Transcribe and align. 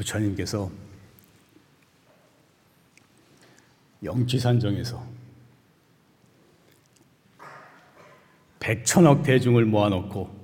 부처님께서 0.00 0.70
영지산정에서 4.02 5.06
백천억 8.58 9.22
대중을 9.22 9.66
모아놓고 9.66 10.40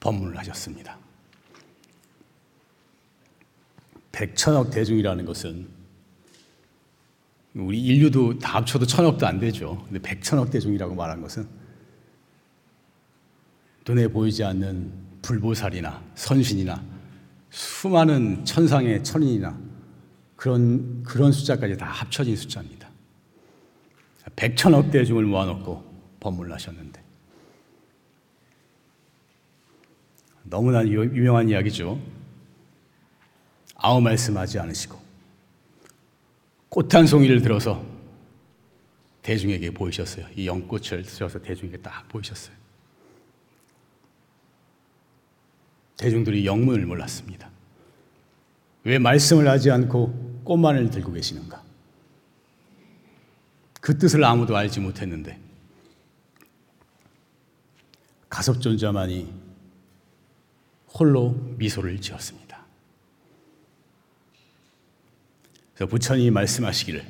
법문을 0.00 0.38
하셨습니다. 0.38 0.96
백천억 4.12 4.70
대중이라는 4.70 5.24
것은 5.24 5.68
우리 7.54 7.80
인류도 7.80 8.38
다 8.38 8.56
합쳐도 8.56 8.86
천억도 8.86 9.26
안 9.26 9.38
되죠. 9.38 9.82
근데 9.84 9.98
백천억 9.98 10.50
대중이라고 10.50 10.94
말한 10.94 11.20
것은 11.20 11.46
눈에 13.86 14.08
보이지 14.08 14.44
않는 14.44 14.92
불보살이나 15.22 16.02
선신이나 16.14 16.97
수많은 17.58 18.44
천상의 18.44 19.02
천인이나 19.02 19.58
그런 20.36 21.02
그런 21.02 21.32
숫자까지 21.32 21.76
다 21.76 21.86
합쳐진 21.86 22.36
숫자입니다. 22.36 22.88
백천억 24.36 24.92
대중을 24.92 25.24
모아놓고 25.24 25.84
법문을 26.20 26.52
하셨는데 26.52 27.02
너무나 30.44 30.86
유명한 30.86 31.48
이야기죠. 31.48 32.00
아무 33.74 34.00
말씀하지 34.02 34.60
않으시고 34.60 34.96
꽃 36.68 36.94
한 36.94 37.08
송이를 37.08 37.42
들어서 37.42 37.84
대중에게 39.22 39.72
보이셨어요. 39.72 40.26
이 40.36 40.46
연꽃을 40.46 41.02
들어서 41.02 41.42
대중에게 41.42 41.78
딱 41.78 42.06
보이셨어요. 42.08 42.57
대중들이 45.98 46.46
영문을 46.46 46.86
몰랐습니다. 46.86 47.50
왜 48.84 48.98
말씀을 48.98 49.46
하지 49.48 49.70
않고 49.70 50.42
꽃만을 50.44 50.88
들고 50.90 51.12
계시는가? 51.12 51.62
그 53.80 53.98
뜻을 53.98 54.24
아무도 54.24 54.56
알지 54.56 54.80
못했는데 54.80 55.38
가섭존자만이 58.28 59.32
홀로 60.94 61.30
미소를 61.58 62.00
지었습니다. 62.00 62.64
그래서 65.74 65.90
부처님이 65.90 66.30
말씀하시기를 66.30 67.04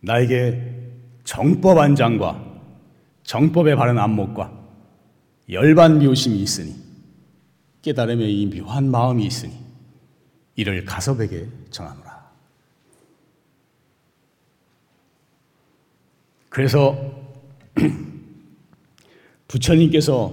나에게 0.00 0.90
정법 1.24 1.78
안장과 1.78 2.42
정법에 3.22 3.74
바른 3.74 3.98
안목과 3.98 4.63
열반 5.50 5.98
묘심이 5.98 6.38
있으니 6.40 6.74
깨달음에 7.82 8.28
이 8.28 8.46
묘한 8.46 8.90
마음이 8.90 9.26
있으니 9.26 9.52
이를 10.56 10.84
가섭에게 10.84 11.48
전하노라. 11.70 12.14
그래서 16.48 16.96
부처님께서 19.48 20.32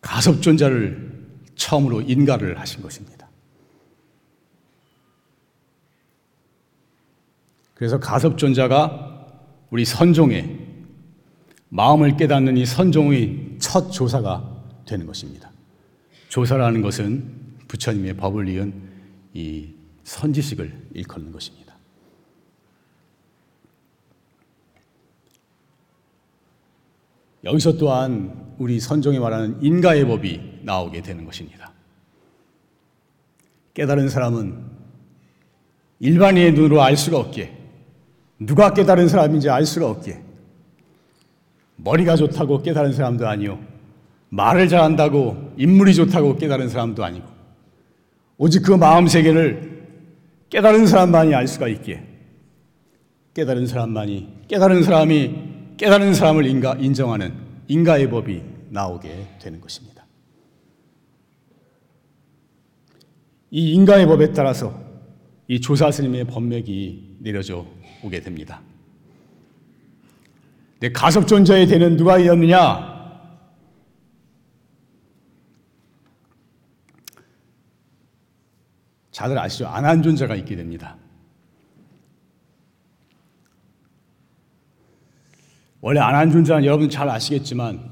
가섭존자를 0.00 1.26
처음으로 1.56 2.02
인가를 2.02 2.58
하신 2.60 2.82
것입니다. 2.82 3.28
그래서 7.74 7.98
가섭존자가 7.98 9.26
우리 9.70 9.84
선종의 9.84 10.63
마음을 11.74 12.16
깨닫는 12.16 12.56
이 12.56 12.64
선종의 12.64 13.56
첫 13.58 13.90
조사가 13.90 14.48
되는 14.86 15.06
것입니다. 15.06 15.50
조사라는 16.28 16.82
것은 16.82 17.56
부처님의 17.66 18.16
법을 18.16 18.48
이은 18.48 18.72
이 19.32 19.70
선지식을 20.04 20.90
일컫는 20.94 21.32
것입니다. 21.32 21.74
여기서 27.42 27.76
또한 27.76 28.54
우리 28.58 28.78
선종이 28.78 29.18
말하는 29.18 29.60
인가의 29.60 30.06
법이 30.06 30.60
나오게 30.62 31.02
되는 31.02 31.24
것입니다. 31.24 31.72
깨달은 33.74 34.08
사람은 34.10 34.64
일반인의 35.98 36.52
눈으로 36.52 36.82
알 36.82 36.96
수가 36.96 37.18
없기에 37.18 37.52
누가 38.38 38.72
깨달은 38.72 39.08
사람인지 39.08 39.50
알 39.50 39.66
수가 39.66 39.90
없기에 39.90 40.33
머리가 41.76 42.16
좋다고 42.16 42.62
깨달은 42.62 42.92
사람도 42.92 43.26
아니요. 43.26 43.58
말을 44.30 44.68
잘한다고 44.68 45.52
인물이 45.56 45.94
좋다고 45.94 46.36
깨달은 46.36 46.68
사람도 46.68 47.04
아니고 47.04 47.26
오직 48.36 48.62
그 48.62 48.72
마음 48.72 49.06
세계를 49.06 49.86
깨달은 50.50 50.86
사람만이 50.86 51.34
알 51.34 51.46
수가 51.46 51.68
있기에 51.68 52.02
깨달은 53.34 53.66
사람만이 53.66 54.44
깨달은 54.48 54.82
사람이 54.82 55.54
깨달은 55.76 56.14
사람을 56.14 56.46
인가, 56.46 56.74
인정하는 56.74 57.34
인가의 57.68 58.10
법이 58.10 58.42
나오게 58.70 59.26
되는 59.40 59.60
것입니다. 59.60 60.04
이 63.50 63.72
인가의 63.72 64.06
법에 64.06 64.32
따라서 64.32 64.74
이 65.46 65.60
조사 65.60 65.90
스님의 65.90 66.24
법맥이 66.24 67.18
내려져 67.20 67.66
오게 68.02 68.20
됩니다. 68.20 68.62
내 70.84 70.92
가섭존자에 70.92 71.64
되는 71.64 71.96
누가 71.96 72.18
이었느냐? 72.18 72.92
다들 79.16 79.38
아시죠? 79.38 79.66
안한존자가 79.66 80.34
있게 80.34 80.56
됩니다. 80.56 80.98
원래 85.80 86.00
안한존자는 86.00 86.66
여러분 86.66 86.90
잘 86.90 87.08
아시겠지만 87.08 87.90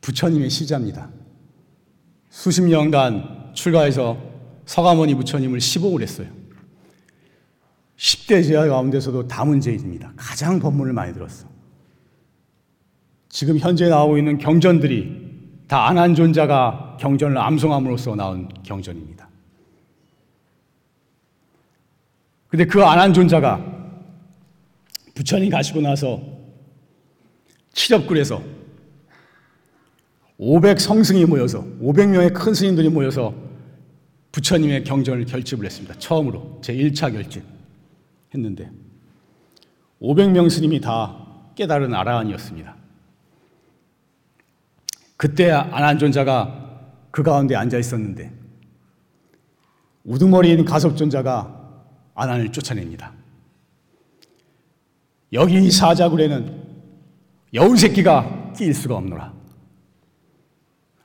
부처님의 0.00 0.50
시자입니다. 0.50 1.08
수십 2.28 2.62
년간 2.62 3.52
출가해서 3.54 4.18
서가모니 4.66 5.14
부처님을 5.14 5.60
시봉을 5.60 6.02
했어요. 6.02 6.26
10대 7.96 8.42
제자 8.42 8.66
가운데서도 8.66 9.28
다문제입니다. 9.28 10.12
가장 10.16 10.58
법문을 10.58 10.92
많이 10.92 11.14
들었어. 11.14 11.53
지금 13.34 13.58
현재 13.58 13.88
나오고 13.88 14.16
있는 14.16 14.38
경전들이 14.38 15.64
다 15.66 15.88
안한존자가 15.88 16.98
경전을 17.00 17.36
암송함으로써 17.36 18.14
나온 18.14 18.48
경전입니다. 18.62 19.28
근데 22.46 22.64
그 22.64 22.84
안한존자가 22.84 23.90
부처님 25.16 25.50
가시고 25.50 25.80
나서 25.80 26.22
칠엽굴에서 27.72 28.40
500 30.38 30.80
성승이 30.80 31.24
모여서 31.24 31.64
500명의 31.82 32.32
큰 32.32 32.54
스님들이 32.54 32.88
모여서 32.88 33.34
부처님의 34.30 34.84
경전을 34.84 35.24
결집을 35.24 35.66
했습니다. 35.66 35.92
처음으로 35.98 36.60
제 36.62 36.72
1차 36.72 37.12
결집 37.12 37.42
했는데 38.32 38.70
500명 40.00 40.48
스님이 40.48 40.80
다 40.80 41.50
깨달은 41.56 41.92
아라한이었습니다. 41.92 42.83
그때 45.24 45.50
안한존자가 45.50 47.08
그 47.10 47.22
가운데 47.22 47.56
앉아 47.56 47.78
있었는데 47.78 48.30
우두머리인 50.04 50.66
가섭존자가 50.66 51.82
안한을 52.14 52.52
쫓아냅니다. 52.52 53.10
여기 55.32 55.64
이 55.64 55.70
사자굴에는 55.70 56.62
여우 57.54 57.74
새끼가 57.74 58.52
끼일 58.54 58.74
수가 58.74 58.96
없노라. 58.96 59.32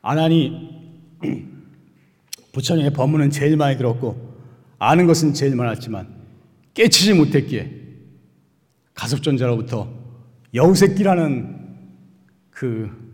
안한이 0.01 1.15
부처님의 2.51 2.91
법문은 2.91 3.29
제일 3.29 3.55
많이 3.55 3.77
들었고 3.77 4.35
아는 4.79 5.07
것은 5.07 5.33
제일 5.33 5.55
많았지만 5.55 6.13
깨치지 6.73 7.13
못했기에 7.13 7.71
가섭존자로부터 8.95 9.89
여우 10.55 10.75
새끼라는 10.75 11.77
그 12.49 13.08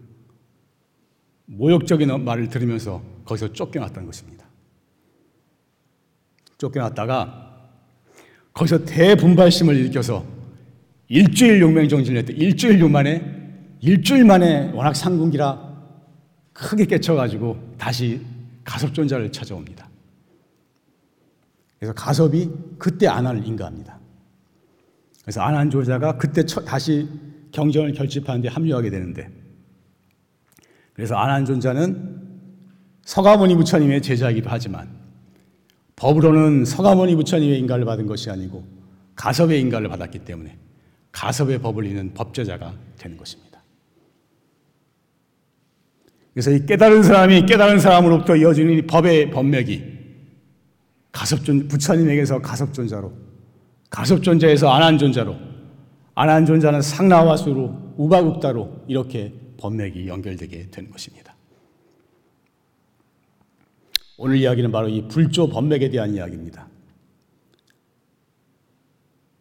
모욕적인 1.46 2.24
말을 2.24 2.50
들으면서 2.50 3.02
거기서 3.26 3.54
쫓겨났다는 3.54 4.06
것입니다. 4.06 4.46
쫓겨났다가 6.58 7.70
거기서 8.54 8.86
대분발심을 8.86 9.76
일으켜서 9.76 10.26
일주일 11.08 11.62
용맹 11.62 11.88
정진을 11.88 12.20
했대. 12.20 12.34
일주일 12.34 12.88
만에 12.90 13.36
일주일 13.82 14.26
만에 14.26 14.72
워낙 14.72 14.96
상궁기라 14.96 15.76
크게 16.54 16.86
깨쳐가지고 16.86 17.76
다시 17.78 18.26
가섭존자를 18.64 19.32
찾아옵니다. 19.32 19.90
그래서 21.78 21.94
가섭이 21.94 22.50
그때 22.80 23.08
안한을 23.08 23.46
인가합니다. 23.46 24.00
그래서 25.22 25.42
안한 25.42 25.70
조자가 25.70 26.18
그때 26.18 26.44
다시 26.66 27.08
경전을 27.52 27.94
결집하는데 27.94 28.48
합류하게 28.48 28.90
되는데 28.90 29.30
그래서 30.96 31.16
안한존자는 31.16 32.16
서가모니 33.04 33.56
부처님의 33.56 34.02
제자이기도 34.02 34.50
하지만 34.50 34.90
법으로는 35.96 36.66
서가모니 36.66 37.16
부처님의 37.16 37.60
인가를 37.60 37.86
받은 37.86 38.08
것이 38.08 38.30
아니고 38.30 38.66
가섭의 39.16 39.62
인가를 39.62 39.90
받았기 39.90 40.20
때문에 40.20 40.58
가섭의 41.12 41.60
법을 41.60 41.86
잇는 41.86 42.14
법제자가 42.14 42.74
되는 42.98 43.18
것입니다. 43.18 43.62
그래서 46.34 46.52
이 46.52 46.66
깨달은 46.66 47.04
사람이 47.04 47.46
깨달은 47.46 47.80
사람으로부터 47.80 48.36
이어지는 48.36 48.74
이 48.74 48.82
법의 48.82 49.32
법맥이 49.32 49.96
가섭존 51.12 51.70
부처님에게서 51.70 52.42
가섭존자로 52.42 53.14
가섭존자에서 53.90 54.70
안한존자로 54.70 55.36
안한존자는 56.16 56.82
상나와수로 56.82 57.94
우바국다로 57.98 58.84
이렇게 58.88 59.34
법맥이 59.58 60.08
연결되게 60.08 60.70
되는 60.70 60.90
것입니다. 60.92 61.36
오늘 64.18 64.38
이야기는 64.38 64.72
바로 64.72 64.88
이 64.88 65.08
불조 65.08 65.50
법맥에 65.50 65.90
대한 65.90 66.14
이야기입니다. 66.14 66.68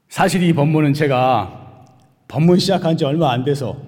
사실 0.09 0.43
이 0.43 0.53
법문은 0.53 0.95
제가 0.95 1.87
법문 2.29 2.59
시작한 2.59 2.97
지 2.97 3.05
얼마 3.05 3.33
안 3.33 3.45
돼서 3.45 3.81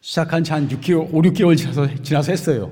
시작한 0.00 0.44
지 0.44 0.52
한 0.52 0.68
6개월, 0.68 1.08
5, 1.14 1.22
6개월 1.22 1.56
지나서, 1.56 1.94
지나서 2.02 2.32
했어요. 2.32 2.70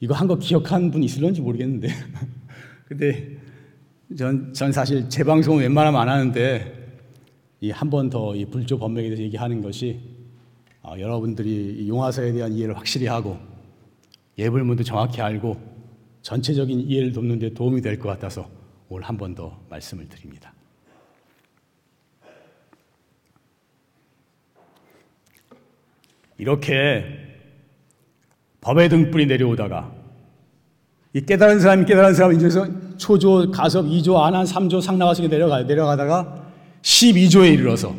이거 0.00 0.14
한 0.14 0.28
거 0.28 0.36
기억하는 0.38 0.90
분 0.92 1.02
있을런지 1.02 1.40
모르겠는데. 1.40 1.88
근데 2.86 3.36
전, 4.16 4.52
전 4.54 4.70
사실 4.72 5.08
제 5.08 5.24
방송은 5.24 5.60
웬만하면 5.62 6.00
안 6.00 6.08
하는데 6.08 6.87
이 7.60 7.70
한 7.72 7.90
번 7.90 8.08
더 8.10 8.34
이 8.36 8.44
불조 8.44 8.78
법맥에 8.78 9.08
대해서 9.08 9.22
얘기하는 9.22 9.60
것이 9.62 10.00
어, 10.82 10.94
여러분들이 10.98 11.86
용화사에 11.88 12.32
대한 12.32 12.52
이해를 12.52 12.76
확실히 12.76 13.06
하고 13.06 13.36
예불문도 14.38 14.84
정확히 14.84 15.20
알고 15.20 15.56
전체적인 16.22 16.80
이해를 16.80 17.12
돕는 17.12 17.38
데 17.40 17.52
도움이 17.54 17.80
될 17.82 17.98
것 17.98 18.08
같아서 18.08 18.48
오늘 18.88 19.04
한 19.08 19.16
번 19.18 19.34
더 19.34 19.58
말씀을 19.68 20.08
드립니다. 20.08 20.52
이렇게 26.38 27.04
법의 28.60 28.88
등불이 28.88 29.26
내려오다가 29.26 29.92
이 31.14 31.20
깨달은 31.22 31.60
사람이 31.60 31.84
깨달은 31.86 32.14
사람 32.14 32.32
인중에서 32.34 32.96
초조, 32.98 33.50
가섭, 33.50 33.86
2조, 33.86 34.16
안한, 34.20 34.44
3조, 34.44 34.80
상나가시게 34.82 35.28
내려가요. 35.28 35.64
내려가다가 35.64 36.47
12조에 36.82 37.54
이르러서 37.54 37.94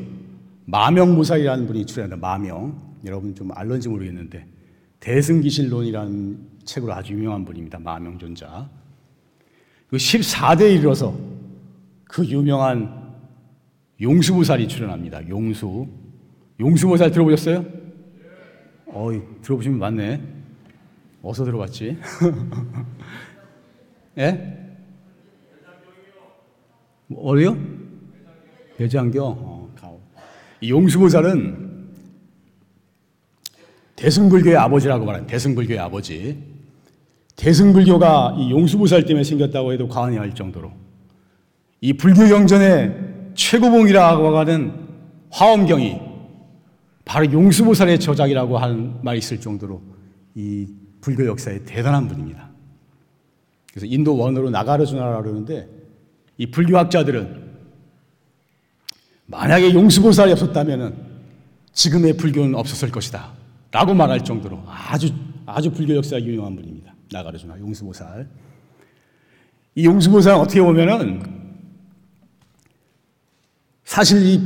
마명 0.65 1.15
무사이라는 1.15 1.67
분이 1.67 1.85
출연한다. 1.85 2.17
마명. 2.17 2.89
여러분 3.05 3.33
좀 3.33 3.49
알런지 3.53 3.89
모르겠는데 3.89 4.45
대승기실론이라는 4.99 6.49
책으로 6.65 6.93
아주 6.93 7.13
유명한 7.13 7.45
분입니다. 7.45 7.79
마명존자. 7.79 8.69
그 9.87 9.97
14대에 9.97 10.75
이르러서 10.75 11.17
그 12.03 12.25
유명한 12.25 13.13
용수보살이 14.01 14.67
출연합니다. 14.67 15.27
용수. 15.29 15.87
용수보살 16.59 17.11
들어보셨어요? 17.11 17.65
어이, 18.87 19.21
들어보시면 19.41 19.79
맞네. 19.79 20.21
어디서 21.21 21.45
들어봤지? 21.45 21.97
예? 24.17 24.57
뭐, 27.07 27.31
어디요? 27.31 27.57
대장경. 28.79 29.25
어, 29.81 29.99
이 30.61 30.71
용수보살은 30.71 31.89
대승불교의 33.97 34.55
아버지라고 34.55 35.03
말하는 35.03 35.27
대승불교의 35.27 35.79
아버지. 35.79 36.41
대승불교가 37.35 38.37
이 38.39 38.51
용수보살 38.51 39.05
때문에 39.05 39.25
생겼다고 39.25 39.73
해도 39.73 39.89
과언이 39.89 40.17
아닐 40.17 40.33
정도로 40.33 40.71
이 41.81 41.91
불교 41.91 42.25
경전의 42.25 43.31
최고봉이라고 43.35 44.37
하는 44.37 44.87
화엄경이 45.29 45.99
바로 47.03 47.29
용수보살의 47.31 47.99
저작이라고 47.99 48.57
하는 48.57 48.93
말이 49.01 49.17
있을 49.19 49.41
정도로 49.41 49.81
이 50.35 50.67
불교 51.01 51.25
역사에 51.25 51.65
대단한 51.65 52.07
분입니다. 52.07 52.49
그래서 53.71 53.85
인도 53.87 54.15
원어로 54.15 54.49
나가르주나라고 54.49 55.23
그러는데 55.23 55.67
이 56.37 56.49
불교학자들은 56.49 57.48
만약에 59.29 59.73
용수보살이 59.73 60.31
없었다면 60.31 61.07
지금의 61.71 62.17
불교는 62.17 62.55
없었을 62.55 62.91
것이다. 62.91 63.31
라고 63.71 63.93
말할 63.93 64.23
정도로 64.23 64.63
아주, 64.65 65.13
아주 65.45 65.71
불교 65.71 65.95
역사가 65.95 66.21
유명한 66.23 66.55
분입니다. 66.55 66.95
나가르주나 67.11 67.59
용수보살. 67.59 68.27
이 69.75 69.85
용수보살은 69.85 70.39
어떻게 70.39 70.61
보면은 70.61 71.21
사실 73.83 74.25
이 74.25 74.41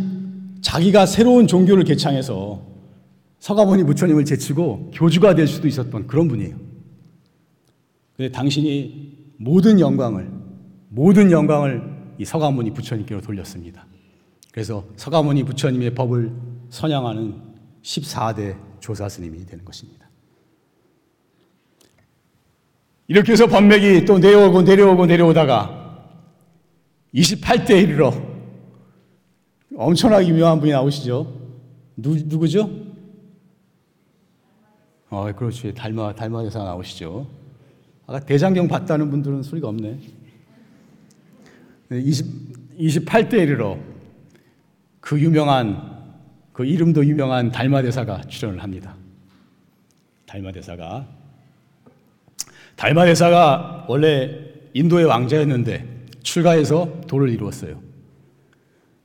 자기가 0.61 1.05
새로운 1.05 1.47
종교를 1.47 1.85
개창해서 1.85 2.61
서가모니 3.39 3.83
부처님을 3.85 4.25
제치고 4.25 4.91
교주가 4.93 5.33
될 5.33 5.47
수도 5.47 5.67
있었던 5.67 6.07
그런 6.07 6.27
분이에요. 6.27 6.57
근데 8.17 8.31
당신이 8.31 9.33
모든 9.37 9.79
영광을, 9.79 10.29
모든 10.89 11.31
영광을 11.31 11.81
이 12.17 12.25
서가모니 12.25 12.73
부처님께로 12.73 13.21
돌렸습니다. 13.21 13.85
그래서 14.53 14.85
서가모니 14.97 15.45
부처님의 15.45 15.95
법을 15.95 16.31
선양하는 16.69 17.41
14대 17.81 18.55
조사 18.79 19.09
스님이 19.09 19.47
되는 19.47 19.65
것입니다. 19.65 20.07
이렇게 23.07 23.31
해서 23.31 23.47
법맥이 23.47 24.05
또 24.05 24.19
내려오고 24.19 24.61
내려오고 24.61 25.07
내려오다가 25.07 26.07
28대에 27.15 27.81
이르러 27.81 28.13
엄청나게 29.75 30.27
유명한 30.27 30.59
분이 30.59 30.71
나오시죠. 30.71 31.35
누, 31.97 32.15
누구죠? 32.25 32.69
어, 35.09 35.31
그렇지. 35.35 35.73
달마, 35.73 36.13
달마 36.13 36.45
여사 36.45 36.63
나오시죠. 36.63 37.27
아까 38.05 38.19
대장경 38.19 38.67
봤다는 38.67 39.09
분들은 39.09 39.41
소리가 39.41 39.67
없네. 39.69 39.99
20, 41.91 42.77
28대에 42.77 43.41
이르러 43.41 43.92
그 45.03 45.19
유명한 45.19 46.01
그 46.53 46.63
이름도 46.63 47.05
유명한 47.05 47.51
달마 47.51 47.81
대사가 47.81 48.21
출연을 48.21 48.63
합니다. 48.63 48.95
달마 50.25 50.53
대사가 50.53 51.05
달마 52.77 53.03
대사가 53.03 53.85
원래 53.89 54.31
인도의 54.73 55.05
왕자였는데 55.05 56.05
출가해서 56.23 57.01
도를 57.01 57.29
이루었어요. 57.29 57.81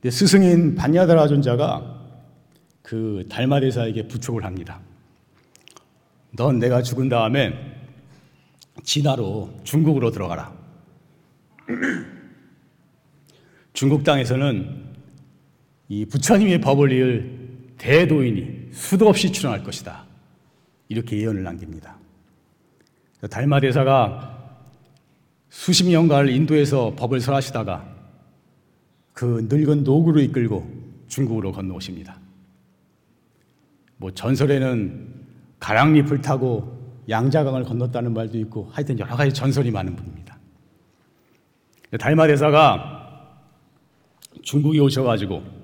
스승인 0.09 0.75
반야다라 0.75 1.27
존자가 1.27 1.99
그 2.81 3.25
달마 3.29 3.59
대사에게 3.59 4.07
부촉을 4.07 4.45
합니다. 4.45 4.79
넌 6.31 6.59
내가 6.59 6.81
죽은 6.81 7.09
다음에 7.09 7.53
진화로 8.83 9.53
중국으로 9.65 10.11
들어가라. 10.11 10.53
중국 13.73 14.05
땅에서는 14.05 14.88
이 15.89 16.05
부처님의 16.05 16.61
법을 16.61 16.91
이을 16.91 17.49
대도인이 17.77 18.69
수도 18.71 19.07
없이 19.07 19.31
출연할 19.31 19.63
것이다. 19.63 20.05
이렇게 20.87 21.17
예언을 21.17 21.43
남깁니다. 21.43 21.97
달마 23.29 23.59
대사가 23.59 24.37
수십 25.49 25.87
년간 25.87 26.29
인도에서 26.29 26.93
법을 26.95 27.19
설하시다가 27.19 27.95
그 29.13 29.47
늙은 29.49 29.83
노구를 29.83 30.21
이끌고 30.23 30.69
중국으로 31.07 31.51
건너오십니다. 31.51 32.19
뭐 33.97 34.11
전설에는 34.11 35.25
가랑잎을 35.59 36.21
타고 36.21 36.77
양자강을 37.09 37.63
건넜다는 37.63 38.13
말도 38.13 38.37
있고 38.37 38.69
하여튼 38.71 38.99
여러 38.99 39.15
가지 39.15 39.33
전설이 39.33 39.71
많은 39.71 39.95
분입니다. 39.95 40.37
달마 41.99 42.27
대사가 42.27 43.35
중국에 44.43 44.79
오셔가지고 44.79 45.58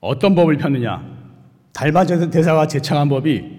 어떤 0.00 0.34
법을 0.34 0.56
폈느냐? 0.58 1.16
달마전 1.72 2.30
대사가 2.30 2.66
제창한 2.66 3.08
법이 3.08 3.58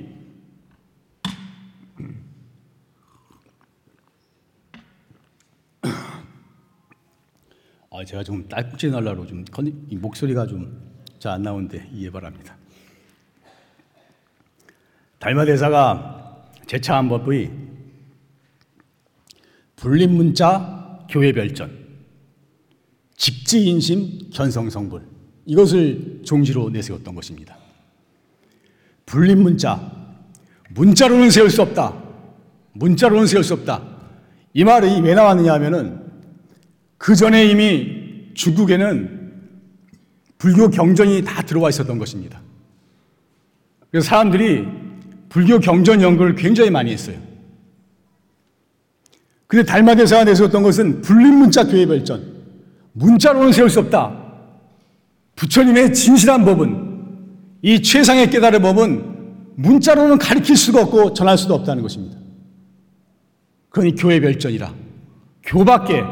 아, 7.91 8.05
제가 8.05 8.23
좀 8.23 8.47
딸꾹질 8.47 8.91
날라로 8.91 9.25
좀 9.25 9.43
목소리가 9.91 10.45
좀 10.47 10.89
잘 11.19 11.33
안 11.33 11.43
나오는데 11.43 11.89
이해 11.93 12.09
바랍니다. 12.09 12.55
달마 15.19 15.43
대사가 15.43 16.45
제창한 16.65 17.09
법의 17.09 17.51
불림문자 19.75 21.05
교회 21.09 21.33
별전 21.33 21.77
직지인심 23.17 24.29
견성성불 24.31 25.05
이것을 25.45 26.21
종지로 26.23 26.69
내세웠던 26.69 27.15
것입니다. 27.15 27.57
불린 29.05 29.41
문자, 29.41 29.91
문자로는 30.69 31.31
세울 31.31 31.49
수 31.49 31.61
없다. 31.61 31.93
문자로는 32.73 33.27
세울 33.27 33.43
수 33.43 33.53
없다. 33.53 33.81
이 34.53 34.63
말이 34.63 35.01
왜 35.01 35.13
나왔느냐 35.13 35.53
하면은 35.53 36.01
그 36.97 37.15
전에 37.15 37.45
이미 37.45 38.31
중국에는 38.33 39.19
불교 40.37 40.69
경전이 40.69 41.23
다 41.23 41.41
들어와 41.41 41.69
있었던 41.69 41.97
것입니다. 41.97 42.41
그래서 43.91 44.07
사람들이 44.07 44.65
불교 45.29 45.59
경전 45.59 46.01
연구를 46.01 46.35
굉장히 46.35 46.69
많이 46.69 46.91
했어요. 46.91 47.17
근데 49.47 49.65
달마대사가 49.65 50.25
내세웠던 50.25 50.61
것은 50.61 51.01
불린 51.01 51.33
문자 51.39 51.63
교회 51.63 51.85
별전. 51.85 52.39
문자로는 52.93 53.51
세울 53.51 53.69
수 53.69 53.79
없다. 53.79 54.18
부처님의 55.39 55.93
진실한 55.93 56.43
법은 56.43 56.89
이 57.61 57.81
최상의 57.81 58.29
깨달은 58.29 58.61
법은 58.61 59.55
문자로는 59.55 60.17
가르칠 60.17 60.57
수가 60.57 60.81
없고 60.81 61.13
전할 61.13 61.37
수도 61.37 61.53
없다는 61.53 61.81
것입니다. 61.81 62.17
그러니 63.69 63.95
교회 63.95 64.19
별전이라 64.19 64.73
교밖에 65.43 66.03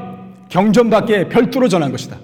경전밖에 0.48 1.28
별도로 1.28 1.68
전한 1.68 1.92
것이다. 1.92 2.18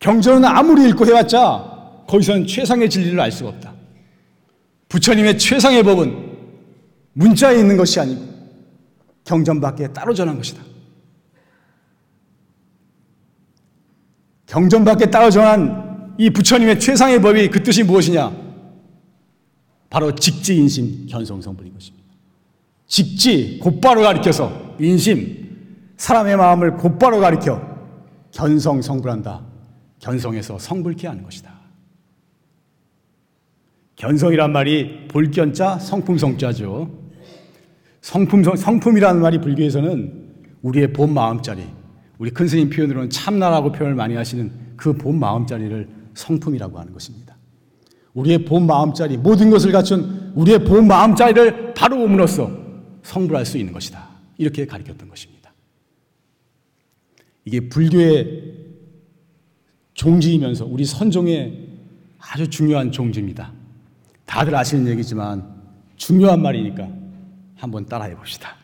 경전은 0.00 0.44
아무리 0.44 0.88
읽고 0.88 1.06
해봤자 1.06 2.04
거기서는 2.08 2.44
최상의 2.44 2.90
진리를 2.90 3.18
알 3.20 3.30
수가 3.30 3.50
없다. 3.50 3.72
부처님의 4.88 5.38
최상의 5.38 5.84
법은 5.84 6.38
문자에 7.12 7.60
있는 7.60 7.76
것이 7.76 8.00
아니고 8.00 8.20
경전밖에 9.24 9.92
따로 9.92 10.12
전한 10.12 10.36
것이다. 10.38 10.60
경전밖에 14.46 15.08
따로 15.08 15.30
전한 15.30 15.89
이 16.18 16.30
부처님의 16.30 16.80
최상의 16.80 17.20
법이 17.20 17.48
그 17.48 17.62
뜻이 17.62 17.82
무엇이냐? 17.82 18.30
바로 19.88 20.14
직지 20.14 20.56
인심 20.56 21.06
견성성불인 21.08 21.72
것입니다. 21.74 22.06
직지 22.86 23.58
곧바로 23.60 24.02
가리켜서 24.02 24.74
인심 24.78 25.48
사람의 25.96 26.36
마음을 26.36 26.76
곧바로 26.76 27.20
가리켜 27.20 27.60
견성성불한다. 28.32 29.44
견성해서 29.98 30.58
성불케 30.58 31.06
하는 31.06 31.22
것이다. 31.22 31.52
견성이란 33.96 34.52
말이 34.52 35.08
볼견자 35.08 35.78
성품성자죠. 35.78 36.90
성품 38.00 38.56
성품이라는 38.56 39.20
말이 39.20 39.40
불교에서는 39.40 40.30
우리의 40.62 40.92
본 40.92 41.12
마음자리, 41.12 41.64
우리 42.18 42.30
큰 42.30 42.48
스님 42.48 42.70
표현으로는 42.70 43.10
참나라고 43.10 43.72
표현을 43.72 43.94
많이 43.94 44.14
하시는 44.14 44.50
그 44.76 44.94
본 44.94 45.18
마음자리를 45.18 45.99
성품이라고 46.14 46.78
하는 46.78 46.92
것입니다. 46.92 47.36
우리의 48.14 48.44
본 48.44 48.66
마음자리, 48.66 49.16
모든 49.16 49.50
것을 49.50 49.72
갖춘 49.72 50.32
우리의 50.34 50.64
본 50.64 50.86
마음자리를 50.86 51.74
바로 51.74 52.02
오므로써 52.02 52.50
성불할 53.02 53.46
수 53.46 53.58
있는 53.58 53.72
것이다. 53.72 54.08
이렇게 54.36 54.66
가르쳤던 54.66 55.08
것입니다. 55.08 55.52
이게 57.44 57.68
불교의 57.68 58.54
종지이면서 59.94 60.66
우리 60.66 60.84
선종의 60.84 61.68
아주 62.18 62.48
중요한 62.48 62.92
종지입니다. 62.92 63.52
다들 64.24 64.54
아시는 64.54 64.86
얘기지만 64.88 65.60
중요한 65.96 66.40
말이니까 66.40 66.88
한번 67.56 67.86
따라해 67.86 68.14
봅시다. 68.14 68.56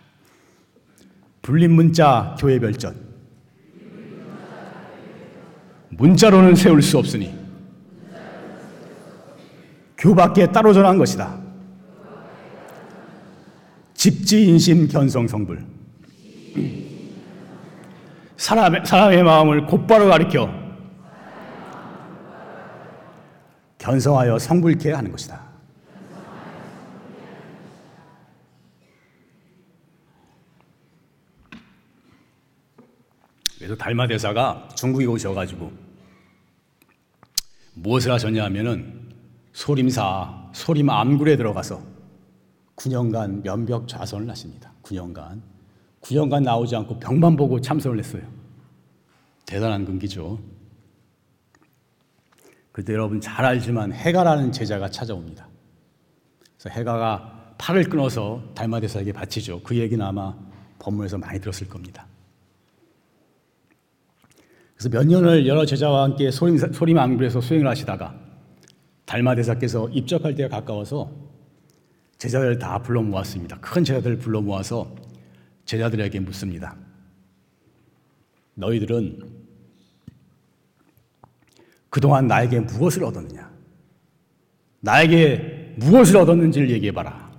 불린 1.42 1.72
문자 1.72 2.36
교회 2.38 2.58
별전. 2.58 3.05
문자로는 5.96 6.54
세울 6.54 6.82
수 6.82 6.98
없으니 6.98 7.34
교밖에 9.96 10.46
따로 10.52 10.72
전한 10.72 10.98
것이다. 10.98 11.40
집지 13.94 14.46
인심 14.46 14.86
견성 14.86 15.26
성불. 15.26 15.64
사람의, 18.36 18.82
사람의 18.84 19.22
마음을 19.22 19.66
곧바로 19.66 20.08
가리켜 20.08 20.52
견성하여 23.78 24.38
성불케 24.38 24.92
하는 24.92 25.10
것이다. 25.10 25.40
그래서 33.58 33.74
달마 33.74 34.06
대사가 34.06 34.68
중국에 34.74 35.06
오셔가지고 35.06 35.85
무엇을 37.76 38.10
하셨냐 38.12 38.42
하면은 38.44 39.10
소림사, 39.52 40.50
소림 40.52 40.90
암굴에 40.90 41.36
들어가서 41.36 41.82
9년간 42.76 43.42
면벽 43.42 43.88
좌선을 43.88 44.28
하십니다. 44.30 44.72
9년간. 44.82 45.40
9년간 46.00 46.42
나오지 46.42 46.76
않고 46.76 46.98
병만 46.98 47.36
보고 47.36 47.60
참선을 47.60 47.98
했어요. 47.98 48.22
대단한 49.46 49.84
근기죠. 49.84 50.38
그때 52.72 52.92
여러분 52.92 53.20
잘 53.20 53.44
알지만 53.44 53.92
해가라는 53.92 54.52
제자가 54.52 54.90
찾아옵니다. 54.90 55.48
그래서 56.58 56.78
해가가 56.78 57.54
팔을 57.58 57.84
끊어서 57.84 58.42
달마대사에게 58.54 59.12
바치죠. 59.12 59.62
그 59.62 59.76
얘기는 59.76 60.04
아마 60.04 60.34
법문에서 60.78 61.18
많이 61.18 61.40
들었을 61.40 61.68
겁니다. 61.68 62.06
그래서 64.76 64.90
몇 64.90 65.06
년을 65.06 65.46
여러 65.46 65.64
제자와 65.64 66.02
함께 66.02 66.30
소림, 66.30 66.58
소림 66.58 66.98
암굴에서 66.98 67.40
수행을 67.40 67.66
하시다가 67.66 68.14
달마 69.06 69.34
대사께서 69.34 69.88
입적할 69.88 70.34
때가 70.34 70.54
가까워서 70.60 71.10
제자들을 72.18 72.58
다 72.58 72.82
불러 72.82 73.02
모았습니다. 73.02 73.58
큰 73.60 73.84
제자들을 73.84 74.18
불러 74.18 74.40
모아서 74.42 74.94
제자들에게 75.64 76.20
묻습니다. 76.20 76.76
너희들은 78.54 79.46
그동안 81.88 82.26
나에게 82.26 82.60
무엇을 82.60 83.04
얻었느냐? 83.04 83.50
나에게 84.80 85.74
무엇을 85.76 86.18
얻었는지를 86.18 86.70
얘기해봐라. 86.70 87.32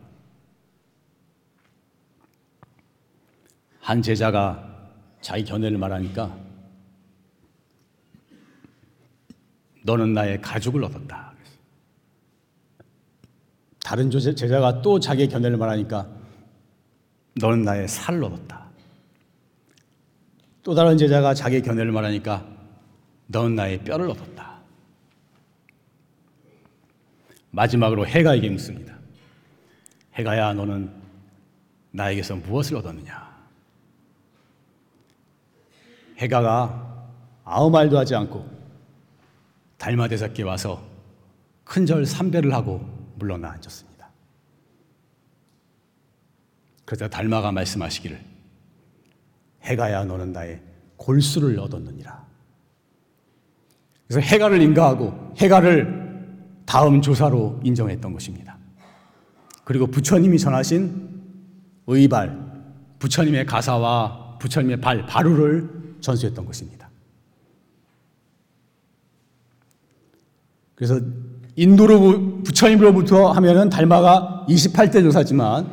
한 3.79 4.01
제자가 4.01 4.91
자기 5.21 5.45
견해를 5.45 5.77
말하니까 5.77 6.46
너는 9.87 10.13
나의 10.13 10.41
가죽을 10.41 10.83
얻었다. 10.83 11.31
다른 13.81 14.11
제자가 14.11 14.81
또 14.81 14.99
자기의 14.99 15.29
견해를 15.29 15.55
말하니까 15.55 16.09
너는 17.35 17.61
나의 17.61 17.87
살을 17.87 18.21
얻었다. 18.25 18.67
또 20.61 20.75
다른 20.75 20.97
제자가 20.97 21.33
자기의 21.33 21.61
견해를 21.61 21.93
말하니까 21.93 22.45
너는 23.27 23.55
나의 23.55 23.81
뼈를 23.85 24.09
얻었다. 24.09 24.59
마지막으로 27.51 28.05
해가에게 28.05 28.49
묻습니다. 28.49 28.93
해가야 30.15 30.51
너는 30.53 30.91
나에게서 31.91 32.35
무엇을 32.35 32.75
얻었느냐? 32.75 33.25
해가가 36.17 37.07
아무 37.45 37.69
말도 37.69 37.97
하지 37.97 38.15
않고 38.15 38.56
달마대사께 39.77 40.43
와서 40.43 40.83
큰절 41.63 42.05
삼배를 42.05 42.53
하고 42.53 42.81
물러나 43.15 43.49
앉았습니다. 43.51 44.09
그러자 46.85 47.09
달마가 47.09 47.51
말씀하시기를 47.51 48.19
해가야 49.63 50.05
너는 50.05 50.31
나의 50.31 50.61
골수를 50.95 51.59
얻었느니라. 51.59 52.25
그래서 54.07 54.21
해가를 54.21 54.61
인가하고 54.61 55.33
해가를 55.37 56.07
다음 56.65 57.01
조사로 57.01 57.59
인정했던 57.63 58.13
것입니다. 58.13 58.57
그리고 59.63 59.87
부처님이 59.87 60.39
전하신 60.39 61.21
의발, 61.87 62.37
부처님의 62.99 63.45
가사와 63.45 64.37
부처님의 64.39 64.79
발, 64.79 65.05
바루를 65.05 65.97
전수했던 65.99 66.45
것입니다. 66.45 66.86
그래서 70.77 71.01
인도로 71.55 72.43
부처님으로부터 72.43 73.31
하면은 73.31 73.67
달마가 73.69 74.45
28대 74.47 75.01
조사지만 75.01 75.67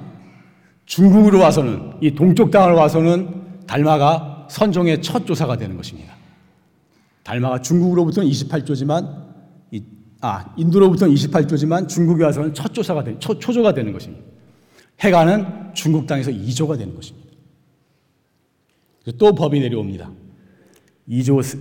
중국으로 0.87 1.41
와서는 1.41 1.93
이 2.01 2.15
동쪽 2.15 2.51
땅을 2.51 2.73
와서는 2.73 3.67
달마가 3.67 4.49
선종의 4.51 5.03
첫 5.03 5.27
조사가 5.27 5.59
되는 5.59 5.77
것입니다. 5.77 6.15
달마가 7.23 7.61
중국으로부터는 7.61 8.31
28조지만 8.31 9.25
아 10.23 10.55
인도로부터는 10.57 11.15
28조지만 11.15 11.87
중국에 11.87 12.25
와서는 12.25 12.55
첫 12.55 12.73
조사가 12.73 13.05
되, 13.05 13.19
첫 13.19 13.39
초조가 13.39 13.75
되는 13.75 13.93
것입니다. 13.93 14.25
해가는 15.01 15.75
중국 15.75 16.07
땅에서 16.07 16.31
2조가 16.31 16.79
되는 16.79 16.95
것입니다. 16.95 17.29
또 19.19 19.35
법이 19.35 19.61
내려옵니다. 19.61 20.11
2조 21.11 21.59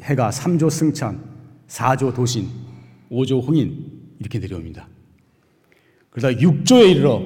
해가 0.00 0.30
3조 0.30 0.70
승천, 0.70 1.22
4조 1.68 2.14
도신, 2.14 2.48
5조 3.10 3.46
홍인 3.46 4.14
이렇게 4.18 4.38
내려옵니다. 4.38 4.88
그러다 6.10 6.38
6조에 6.38 6.90
이르러 6.90 7.22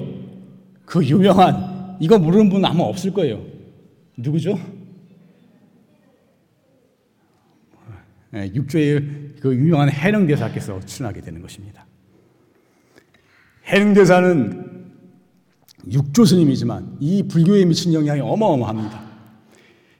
그 0.85 1.05
유명한 1.05 1.97
이거 1.99 2.19
모르는 2.19 2.49
분 2.49 2.65
아마 2.65 2.83
없을 2.83 3.13
거예요. 3.13 3.45
누구죠? 4.17 4.59
네, 8.31 8.51
6조의 8.51 9.39
그 9.41 9.53
유명한 9.53 9.89
해능 9.89 10.25
대사께서 10.25 10.79
출연하게 10.79 11.21
되는 11.21 11.41
것입니다. 11.41 11.85
해능 13.65 13.93
대사는 13.93 14.91
6조 15.87 16.25
스님이지만 16.25 16.97
이 16.99 17.23
불교에 17.23 17.65
미친 17.65 17.93
영향이 17.93 18.21
어마어마합니다. 18.21 19.01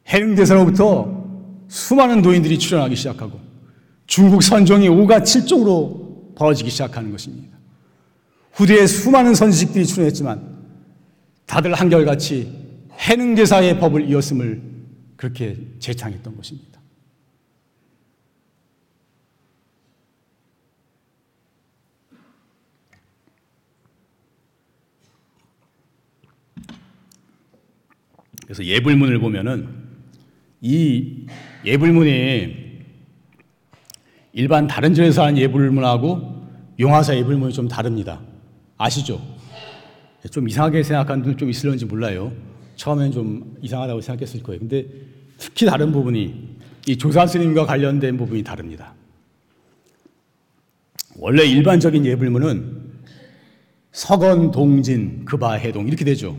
해능 0.08 0.36
대사로부터 0.36 1.22
수많은 1.68 2.22
노인들이 2.22 2.58
출연하기 2.58 2.96
시작하고 2.96 3.40
중국 4.12 4.44
선종이 4.44 4.90
5가 4.90 5.22
7종으로 5.22 6.36
벌어지기 6.36 6.70
시작하는 6.70 7.12
것입니다. 7.12 7.58
후대에 8.52 8.86
수많은 8.86 9.34
선지식들이 9.34 9.86
출연했지만 9.86 10.66
다들 11.46 11.74
한결같이 11.74 12.52
해능대사의 13.00 13.80
법을 13.80 14.10
이었음을 14.10 14.62
그렇게 15.16 15.56
재창했던 15.80 16.36
것입니다. 16.36 16.82
그래서 28.44 28.66
예불문을 28.66 29.20
보면은 29.20 29.70
이 30.60 31.28
예불문이 31.64 32.61
일반 34.34 34.68
다른 34.68 34.94
절에서 34.94 35.24
하는 35.24 35.38
예불문하고 35.38 36.42
용화사 36.80 37.16
예불문이 37.18 37.54
좀 37.54 37.68
다릅니다. 37.68 38.20
아시죠? 38.78 39.22
좀 40.30 40.48
이상하게 40.48 40.84
생각하는 40.84 41.24
분좀 41.24 41.50
있을런지 41.50 41.86
몰라요. 41.86 42.32
처음엔 42.76 43.12
좀 43.12 43.58
이상하다고 43.62 44.02
생각했을 44.02 44.42
거예요. 44.44 44.60
근데 44.60 44.86
특히 45.38 45.66
다른 45.66 45.92
부분이 45.92 46.58
이 46.88 46.98
조사 46.98 47.28
스님과 47.28 47.66
관련된 47.66 48.18
부분이 48.18 48.44
다릅니다. 48.44 48.94
원래 51.18 51.44
일반적인 51.44 52.06
예불문은 52.06 52.92
서건, 53.92 54.52
동진, 54.52 55.26
급아, 55.26 55.54
해동 55.54 55.88
이렇게 55.88 56.06
되죠. 56.06 56.38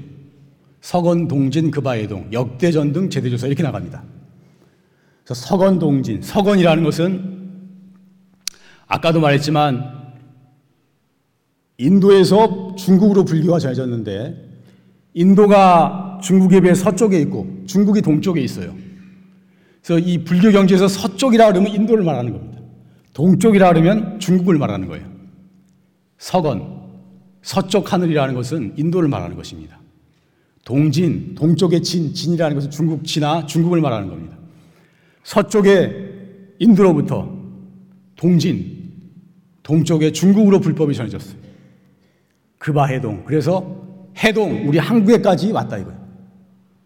서건, 0.80 1.28
동진, 1.28 1.70
급아, 1.70 1.92
해동, 1.92 2.28
역대전 2.32 2.92
등 2.92 3.10
제대조사 3.10 3.46
이렇게 3.46 3.62
나갑니다. 3.62 4.02
그래서 5.24 5.46
서건, 5.46 5.78
동진, 5.78 6.22
서건이라는 6.22 6.82
것은 6.82 7.41
아까도 8.92 9.20
말했지만 9.20 9.90
인도에서 11.78 12.74
중국으로 12.76 13.24
불교가 13.24 13.58
전해졌는데 13.58 14.50
인도가 15.14 16.20
중국에 16.22 16.60
비해 16.60 16.74
서쪽에 16.74 17.18
있고 17.22 17.62
중국이 17.66 18.02
동쪽에 18.02 18.42
있어요. 18.42 18.74
그래서 19.82 19.98
이 19.98 20.22
불교 20.24 20.50
경제에서 20.50 20.88
서쪽이라 20.88 21.52
그러면 21.52 21.72
인도를 21.72 22.04
말하는 22.04 22.32
겁니다. 22.32 22.60
동쪽이라 23.14 23.72
그러면 23.72 24.20
중국을 24.20 24.58
말하는 24.58 24.88
거예요. 24.88 25.06
서건, 26.18 26.82
서쪽 27.40 27.94
하늘이라는 27.94 28.34
것은 28.34 28.74
인도를 28.76 29.08
말하는 29.08 29.36
것입니다. 29.36 29.80
동진, 30.66 31.34
동쪽의 31.34 31.82
진, 31.82 32.12
진이라는 32.12 32.56
것은 32.56 32.70
중국 32.70 33.06
진화, 33.06 33.46
중국을 33.46 33.80
말하는 33.80 34.08
겁니다. 34.08 34.36
서쪽에 35.24 36.10
인도로부터 36.58 37.40
동진, 38.16 38.71
동쪽에 39.62 40.12
중국으로 40.12 40.60
불법이 40.60 40.94
전해졌어요. 40.94 41.36
그바 42.58 42.86
해동. 42.86 43.24
그래서 43.24 43.82
해동, 44.22 44.68
우리 44.68 44.78
한국에까지 44.78 45.52
왔다 45.52 45.78
이거예요. 45.78 46.00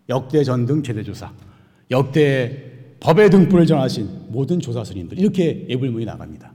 역대 0.09 0.45
전등 0.45 0.83
제대 0.83 1.03
조사. 1.03 1.33
역대 1.91 2.63
법의 3.01 3.31
등불을 3.31 3.67
전하신 3.67 4.27
모든 4.29 4.61
조사 4.61 4.85
스님들. 4.85 5.19
이렇게 5.19 5.67
예불문이 5.69 6.05
나갑니다. 6.05 6.53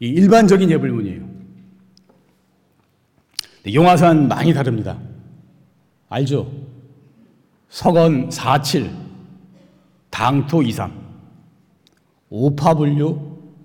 이 0.00 0.06
일반적인 0.08 0.70
예불문이에요. 0.70 1.34
용화산 3.72 4.28
많이 4.28 4.52
다릅니다. 4.52 4.98
알죠? 6.08 6.50
서건 7.70 8.30
47, 8.30 8.90
당토 10.10 10.62
23, 10.62 10.92
오파불류, 12.28 13.18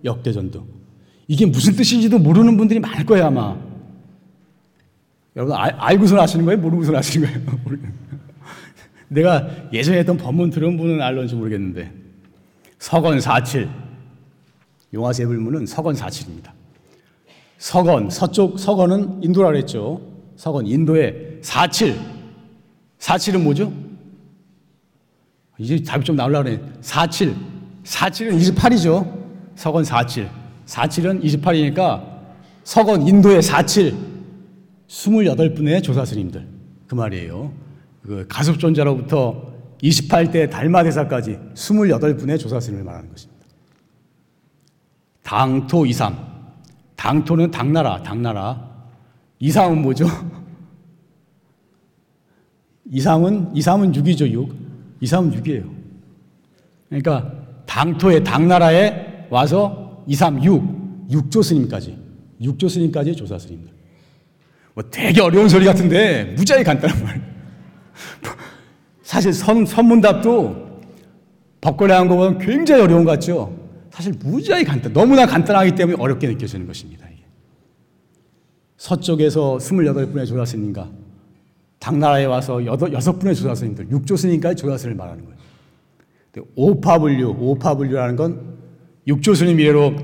역대전 0.04 0.50
등. 0.50 0.79
이게 1.30 1.46
무슨 1.46 1.76
뜻인지도 1.76 2.18
모르는 2.18 2.58
분들이 2.58 2.80
많을 2.80 3.06
거예요, 3.06 3.28
아마. 3.28 3.56
여러분, 5.36 5.56
알, 5.56 5.76
알고서 5.78 6.20
아시는 6.20 6.44
거예요? 6.44 6.60
모르고서 6.60 6.98
아시는 6.98 7.28
거예요? 7.28 7.80
내가 9.10 9.48
예전에 9.72 10.00
했던 10.00 10.18
법문 10.18 10.50
들은 10.50 10.76
분은 10.76 11.00
알런지 11.00 11.36
모르겠는데, 11.36 11.94
서건 12.80 13.22
47, 13.22 13.70
용화세 14.92 15.28
불문은 15.28 15.68
서건 15.68 15.94
47입니다. 15.94 16.50
서건, 17.60 18.10
서쪽, 18.10 18.58
서건은 18.58 19.24
인도라 19.24 19.50
그랬죠. 19.50 20.02
서건, 20.36 20.66
인도의 20.66 21.38
47. 21.44 21.96
47은 22.98 23.44
뭐죠? 23.44 23.72
이제 25.60 25.80
답이 25.84 26.04
좀 26.04 26.16
나오려고 26.16 26.46
그래. 26.46 26.60
47. 26.82 27.36
47은 27.84 28.56
28이죠. 28.56 29.30
서건 29.54 29.84
47. 29.84 30.39
47은 30.70 31.24
28이니까 31.24 32.20
서건 32.64 33.08
인도의 33.08 33.42
47. 33.42 33.96
28분의 34.88 35.84
조사스님들. 35.84 36.48
그 36.88 36.96
말이에요. 36.96 37.52
그 38.04 38.26
가섭존자로부터 38.28 39.54
28대 39.82 40.50
달마대사까지 40.50 41.40
28분의 41.56 42.40
조사스님을 42.40 42.84
말하는 42.84 43.10
것입니다. 43.10 43.46
당토 45.24 45.86
이삼. 45.86 46.18
당토는 46.96 47.52
당나라, 47.52 48.02
당나라. 48.04 48.70
이삼은 49.40 49.82
뭐죠? 49.82 50.06
이삼은, 52.92 53.56
이삼은 53.56 53.92
6이죠, 53.94 54.30
6. 54.30 54.56
이삼은 55.02 55.32
6이에요. 55.32 55.70
그러니까 56.90 57.32
당토의 57.66 58.24
당나라에 58.24 59.28
와서 59.30 59.89
이삼, 60.10 60.44
6. 60.44 61.08
6조 61.10 61.44
스님까지. 61.44 61.96
6조 62.42 62.68
스님까지 62.68 63.16
조사 63.16 63.38
스님들. 63.38 63.72
뭐 64.74 64.84
되게 64.90 65.22
어려운 65.22 65.48
소리 65.48 65.66
같은데 65.66 66.34
무지하게 66.36 66.64
간단한 66.64 67.04
말. 67.04 67.22
사실 69.04 69.32
선, 69.34 69.66
선문답도 69.66 70.82
법권에 71.62 71.94
한 71.94 72.08
거보다 72.08 72.38
굉장히 72.40 72.82
어려운 72.82 73.04
것 73.06 73.12
같죠? 73.12 73.56
사실 73.92 74.14
무지하게 74.14 74.64
간단, 74.64 74.94
너무나 74.94 75.26
간단하기 75.26 75.76
때문에 75.76 75.98
어렵게 76.02 76.28
느껴지는 76.28 76.66
것입니다. 76.66 77.08
서쪽에서 78.78 79.58
28분의 79.58 80.26
조사 80.26 80.46
스님과 80.46 80.90
당나라에 81.80 82.26
와서 82.26 82.58
6분의 82.58 83.36
조사 83.36 83.54
스님들, 83.54 83.90
6조 83.90 84.18
스님까지 84.18 84.56
조사스를 84.56 84.96
말하는 84.96 85.26
거예요. 85.26 85.38
오파불류, 86.56 87.36
오파불류라는 87.38 88.16
건 88.16 88.59
6조스님 89.10 89.60
이래로 89.60 89.96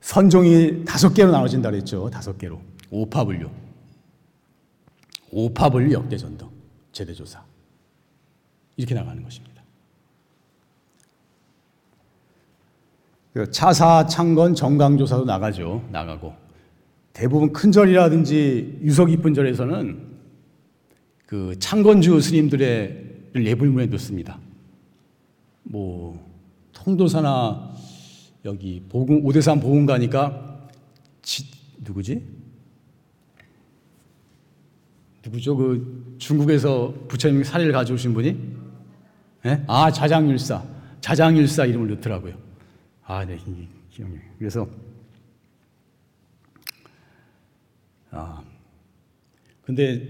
선종이 0.00 0.84
다섯 0.84 1.12
개로 1.12 1.30
나눠진다 1.30 1.70
그랬죠. 1.70 2.08
다섯 2.10 2.36
개로. 2.38 2.60
오파불류. 2.90 3.48
오파불류 5.30 5.92
역대전등. 5.92 6.48
제대조사. 6.92 7.44
이렇게 8.76 8.94
나가는 8.94 9.22
것입니다. 9.22 9.62
차사, 13.52 14.06
창건, 14.06 14.54
정강조사도 14.54 15.24
나가죠. 15.24 15.86
나가고. 15.92 16.34
대부분 17.12 17.52
큰 17.52 17.70
절이라든지 17.70 18.80
유서 18.82 19.04
깊은 19.04 19.34
절에서는 19.34 20.08
그 21.26 21.56
창건주 21.58 22.20
스님들의 22.20 23.10
예불문에 23.36 23.86
놓습니다. 23.86 24.38
뭐 25.62 26.18
통도사나 26.72 27.69
여기 28.44 28.82
보금 28.88 29.24
오대산 29.24 29.60
보금 29.60 29.86
가니까 29.86 30.68
지, 31.22 31.46
누구지? 31.78 32.40
누구죠? 35.24 35.56
그 35.56 36.16
중국에서 36.18 36.94
부처님 37.08 37.44
사례를 37.44 37.72
가져오신 37.72 38.14
분이? 38.14 38.38
네? 39.44 39.64
아 39.66 39.90
자장율사, 39.90 40.62
자장율사 41.00 41.66
이름을 41.66 41.90
넣더라고요. 41.96 42.34
아, 43.04 43.24
네, 43.24 43.38
기억이. 43.90 44.14
그래서 44.38 44.68
아, 48.10 48.42
근데 49.62 50.08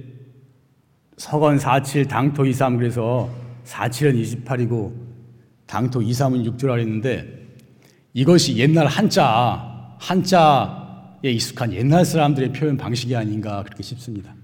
서건 1.16 1.58
47, 1.58 2.06
당토 2.06 2.46
23 2.46 2.76
그래서 2.76 3.30
47은 3.64 4.44
28이고 4.44 4.94
당토 5.66 6.00
23은 6.00 6.56
6조라 6.56 6.78
했는데 6.78 7.39
이것이 8.12 8.56
옛날 8.56 8.86
한자, 8.86 9.96
한자 9.98 11.18
익숙한 11.22 11.72
옛날 11.72 12.04
사람들의 12.04 12.52
표현 12.52 12.76
방식이 12.76 13.14
아닌가 13.14 13.62
그렇게 13.62 13.82
싶습니다. 13.82 14.34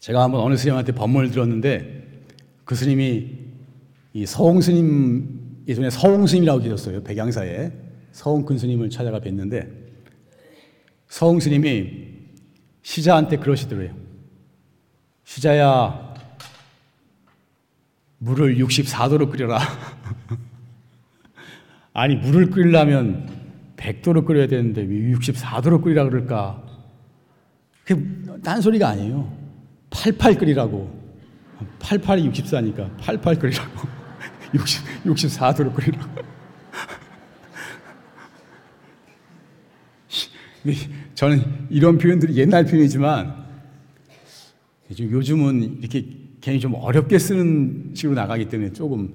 제가 0.00 0.22
한번 0.22 0.40
어느 0.40 0.56
스님한테 0.56 0.92
법문을 0.92 1.30
들었는데 1.30 2.24
그 2.64 2.74
스님이 2.74 3.30
이 4.14 4.26
서홍 4.26 4.60
스님 4.60 5.62
예전에 5.68 5.90
서홍 5.90 6.26
스님이라고 6.26 6.60
계셨어요 6.60 7.02
백양사에 7.04 7.70
서홍 8.10 8.44
큰 8.44 8.58
스님을 8.58 8.90
찾아가 8.90 9.20
뵀는데 9.20 9.70
서홍 11.08 11.40
스님이 11.40 12.12
시자한테 12.82 13.36
그러시더래요. 13.36 13.94
시자야 15.24 16.14
물을 18.18 18.56
64도로 18.56 19.30
끓여라. 19.30 19.60
아니 21.92 22.16
물을 22.16 22.50
끓이려면 22.50 23.28
100도로 23.76 24.24
끓여야 24.24 24.46
되는데 24.46 24.82
왜 24.82 25.12
64도로 25.12 25.82
끓이라 25.82 26.04
그럴까? 26.04 26.62
그게 27.84 28.00
딴소리가 28.42 28.88
아니에요. 28.88 29.32
88 29.90 30.38
끓이라고. 30.38 31.02
88이 31.80 32.32
64니까 32.32 32.96
88 32.98 33.38
끓이라고. 33.38 33.88
60, 34.54 35.04
64도로 35.04 35.74
끓이라고. 35.74 36.22
저는 41.14 41.42
이런 41.70 41.98
표현들이 41.98 42.36
옛날 42.36 42.64
표현이지만 42.64 43.42
요즘은 44.98 45.78
이렇게 45.80 46.06
괜히 46.40 46.60
좀 46.60 46.74
어렵게 46.74 47.18
쓰는 47.18 47.92
식으로 47.94 48.14
나가기 48.14 48.48
때문에 48.48 48.72
조금 48.72 49.12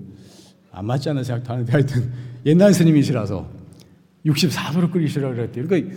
안 0.72 0.86
맞지 0.86 1.10
않나 1.10 1.24
생각도 1.24 1.54
하는데 1.54 1.72
하여튼 1.72 2.12
옛날 2.46 2.74
스님이시라서 2.74 3.50
64도로 4.26 4.92
끓이시라고 4.92 5.36
그랬대요. 5.36 5.68
그러니까 5.68 5.96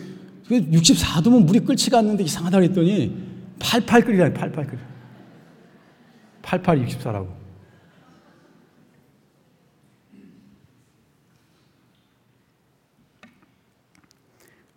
64도면 0.49 1.45
물이 1.45 1.61
끓지가 1.61 1.99
않는데 1.99 2.25
이상하다 2.25 2.59
그랬더니 2.59 3.17
88 3.59 4.05
끓이라 4.05 4.33
88 4.33 4.67
끓이 4.67 4.81
88 6.43 6.87
64라고. 6.87 7.41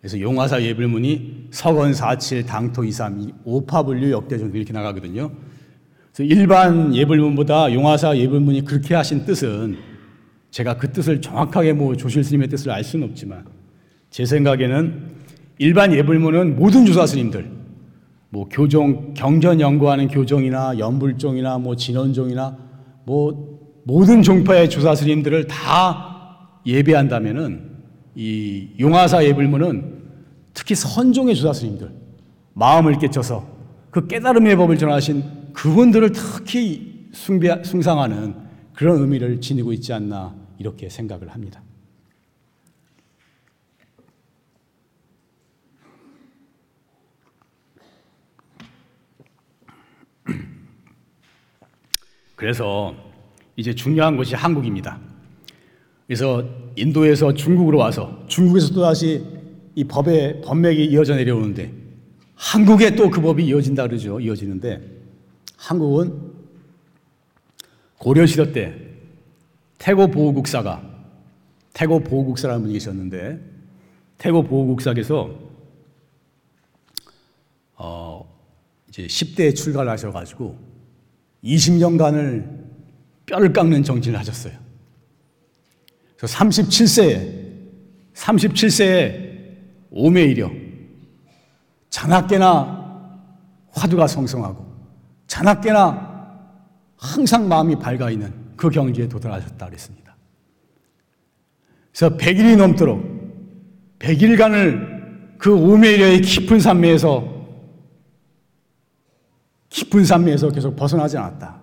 그래서 0.00 0.20
용화사 0.20 0.62
예불문이 0.62 1.48
서건 1.50 1.94
47 1.94 2.44
당토 2.44 2.84
23 2.84 3.40
오파불류 3.42 4.10
역대전 4.10 4.54
이렇게 4.54 4.70
나가거든요. 4.74 5.32
일반 6.22 6.94
예불문보다 6.94 7.72
용화사 7.74 8.16
예불문이 8.16 8.64
그렇게 8.64 8.94
하신 8.94 9.24
뜻은 9.24 9.76
제가 10.50 10.76
그 10.76 10.92
뜻을 10.92 11.20
정확하게 11.20 11.72
뭐 11.72 11.96
조실 11.96 12.22
스님의 12.22 12.48
뜻을 12.48 12.70
알 12.70 12.84
수는 12.84 13.08
없지만 13.08 13.44
제 14.10 14.24
생각에는 14.24 15.10
일반 15.58 15.92
예불문은 15.92 16.56
모든 16.56 16.86
조사 16.86 17.06
스님들 17.06 17.50
뭐 18.28 18.48
교종 18.48 19.14
경전 19.14 19.60
연구하는 19.60 20.06
교종이나 20.06 20.78
염불종이나 20.78 21.58
뭐 21.58 21.74
진언종이나 21.74 22.56
뭐 23.04 23.82
모든 23.84 24.22
종파의 24.22 24.70
조사 24.70 24.94
스님들을 24.94 25.48
다 25.48 26.60
예배한다면은 26.64 27.72
이 28.14 28.68
용화사 28.78 29.24
예불문은 29.24 29.94
특히 30.52 30.76
선종의 30.76 31.34
조사 31.34 31.52
스님들 31.52 31.90
마음을 32.52 32.98
깨쳐서 32.98 33.46
그 33.90 34.06
깨달음의 34.06 34.56
법을 34.56 34.78
전하신 34.78 35.43
그분들을 35.54 36.12
특히 36.12 37.08
숭배, 37.12 37.62
숭상하는 37.64 38.34
그런 38.74 39.00
의미를 39.00 39.40
지니고 39.40 39.72
있지 39.72 39.92
않나 39.92 40.34
이렇게 40.58 40.88
생각을 40.90 41.28
합니다. 41.28 41.62
그래서 52.36 52.94
이제 53.56 53.72
중요한 53.74 54.16
것이 54.16 54.34
한국입니다. 54.34 55.00
그래서 56.06 56.44
인도에서 56.76 57.32
중국으로 57.32 57.78
와서 57.78 58.24
중국에서 58.26 58.74
또 58.74 58.82
다시 58.82 59.24
이 59.76 59.84
법의 59.84 60.42
법맥이 60.42 60.84
이어져 60.86 61.14
내려오는데 61.16 61.72
한국에 62.34 62.94
또 62.96 63.08
그 63.10 63.20
법이 63.20 63.46
이어진다 63.46 63.86
그러죠. 63.86 64.18
이어지는데 64.20 65.03
한국은 65.56 66.32
고려시대 67.98 68.52
때 68.52 68.80
태고 69.78 70.08
보호국사가 70.08 70.82
태고 71.72 72.00
보호국사라는 72.00 72.62
분이 72.62 72.74
계셨는데 72.74 73.40
태고 74.18 74.44
보호국사께서 74.44 75.38
어 77.76 78.38
이제 78.88 79.06
10대에 79.06 79.54
출가를 79.54 79.90
하셔가지고 79.90 80.56
20년간을 81.42 82.64
뼈를 83.26 83.52
깎는 83.52 83.82
정진을 83.82 84.18
하셨어요. 84.18 84.54
그래서 86.16 86.38
37세에 86.38 87.44
37세에 88.14 89.34
오매이려 89.90 90.50
자나깨나 91.90 93.18
화두가 93.70 94.06
성성하고 94.06 94.73
자나깨나 95.34 96.14
항상 96.96 97.48
마음이 97.48 97.76
밝아 97.76 98.08
있는 98.10 98.32
그 98.56 98.70
경지에 98.70 99.08
도달하셨다 99.08 99.66
그랬습니다. 99.66 100.16
그래서 101.90 102.16
100일이 102.16 102.56
넘도록 102.56 103.02
100일간을 103.98 105.38
그 105.38 105.52
오메이려의 105.52 106.20
깊은 106.20 106.60
산매에서 106.60 107.34
깊은 109.70 110.04
산매에서 110.04 110.50
계속 110.50 110.76
벗어나지 110.76 111.18
않았다. 111.18 111.62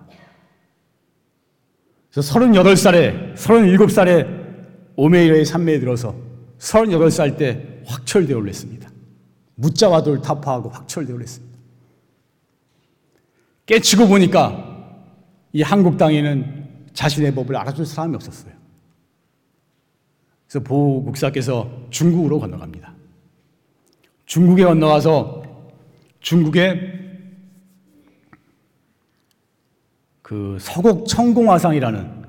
그래서 2.12 2.34
38살에, 2.34 3.34
37살에 3.34 4.96
오메이려의 4.96 5.46
산매에 5.46 5.80
들어서 5.80 6.14
38살 6.58 7.38
때 7.38 7.80
확철대오를 7.86 8.50
했습니다. 8.50 8.90
무자와돌 9.54 10.20
타파하고 10.20 10.68
확철대오를 10.68 11.22
했습니다. 11.22 11.51
깨치고 13.72 14.06
보니까 14.06 14.68
이 15.54 15.62
한국 15.62 15.96
땅에는 15.96 16.90
자신의 16.92 17.34
법을 17.34 17.56
알아줄 17.56 17.86
사람이 17.86 18.14
없었어요. 18.16 18.52
그래서 20.46 20.62
보 20.62 21.02
국사께서 21.02 21.70
중국으로 21.88 22.38
건너갑니다. 22.38 22.92
중국에 24.26 24.64
건너가서 24.64 25.42
중국의 26.20 27.00
그 30.20 30.58
서곡 30.60 31.08
청공화상이라는 31.08 32.24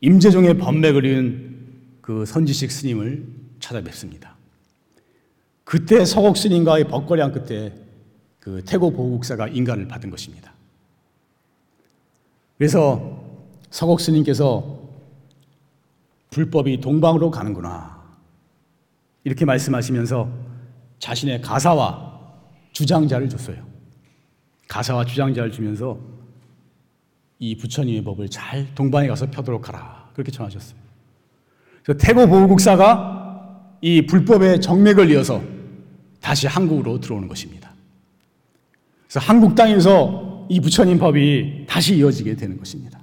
임재종의 0.00 0.58
법맥을 0.58 1.04
이은 1.04 1.66
그 2.00 2.26
선지식 2.26 2.72
스님을 2.72 3.24
찾아뵙습니다. 3.60 4.34
그때 5.62 6.04
서곡 6.04 6.36
스님과의 6.36 6.88
벅거리한 6.88 7.30
끝에 7.30 7.72
그 8.40 8.64
태고 8.64 8.90
보국사가 8.90 9.46
인간을 9.46 9.86
받은 9.86 10.10
것입니다. 10.10 10.55
그래서 12.58 13.20
서곡 13.70 14.00
스님께서 14.00 14.76
불법이 16.30 16.80
동방으로 16.80 17.30
가는구나. 17.30 17.96
이렇게 19.24 19.44
말씀하시면서 19.44 20.28
자신의 20.98 21.42
가사와 21.42 22.20
주장자를 22.72 23.28
줬어요. 23.28 23.56
가사와 24.68 25.04
주장자를 25.04 25.50
주면서 25.52 25.98
이 27.38 27.56
부처님의 27.56 28.04
법을 28.04 28.28
잘 28.28 28.74
동방에 28.74 29.08
가서 29.08 29.30
펴도록 29.30 29.68
하라. 29.68 30.10
그렇게 30.14 30.30
전하셨어요. 30.30 30.78
그래서 31.82 31.98
태고 31.98 32.26
보국사가 32.26 33.76
이 33.80 34.06
불법의 34.06 34.60
정맥을 34.60 35.10
이어서 35.10 35.42
다시 36.20 36.46
한국으로 36.46 37.00
들어오는 37.00 37.28
것입니다. 37.28 37.72
그래서 39.06 39.20
한국 39.20 39.54
땅에서 39.54 40.35
이 40.48 40.60
부처님 40.60 40.98
법이 40.98 41.66
다시 41.68 41.96
이어지게 41.96 42.36
되는 42.36 42.56
것입니다. 42.56 43.00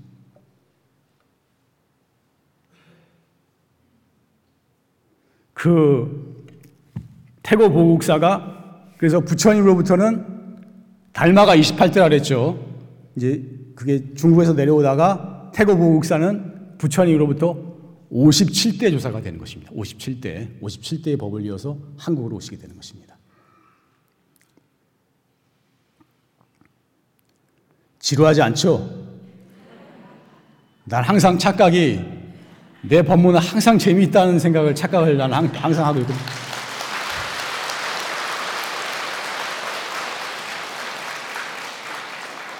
그 5.53 6.45
태고 7.41 7.71
보국사가 7.71 8.93
그래서 8.97 9.19
부처님으로부터는 9.21 10.25
달마가 11.13 11.55
28대라 11.55 12.09
그랬죠. 12.09 12.59
이제 13.15 13.43
그게 13.75 14.13
중국에서 14.13 14.53
내려오다가 14.53 15.51
태고 15.53 15.77
보국사는 15.77 16.77
부처님으로부터 16.77 17.73
57대 18.11 18.91
조사가 18.91 19.21
되는 19.21 19.39
것입니다. 19.39 19.71
57대, 19.71 20.59
57대의 20.61 21.17
법을 21.17 21.45
이어서 21.45 21.77
한국으로 21.97 22.37
오시게 22.37 22.57
되는 22.57 22.75
것입니다. 22.75 23.12
지루하지 28.03 28.41
않죠? 28.41 28.89
난 30.83 31.01
항상 31.05 31.39
착각이 31.39 32.01
내 32.81 33.01
법문은 33.01 33.39
항상 33.39 33.77
재미있다는 33.77 34.39
생각을 34.39 34.75
착각을 34.75 35.15
난 35.15 35.31
항상 35.31 35.85
하고 35.85 36.01
있고 36.01 36.13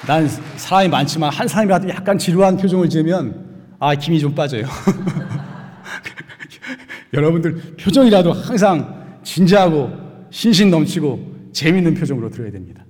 난 0.08 0.30
사람이 0.56 0.88
많지만 0.88 1.30
한 1.30 1.46
사람이라도 1.46 1.90
약간 1.90 2.18
지루한 2.18 2.56
표정을 2.56 2.90
지으면 2.90 3.76
아 3.80 3.94
김이 3.96 4.22
좀 4.22 4.34
빠져요. 4.34 4.64
여러분들 7.14 7.76
표정이라도 7.78 8.32
항상 8.32 9.20
진지하고 9.24 9.92
신신 10.30 10.72
넘치고 10.72 11.50
재밌는 11.52 11.96
표정으로 11.96 12.30
들어야 12.30 12.50
됩니다. 12.50 12.83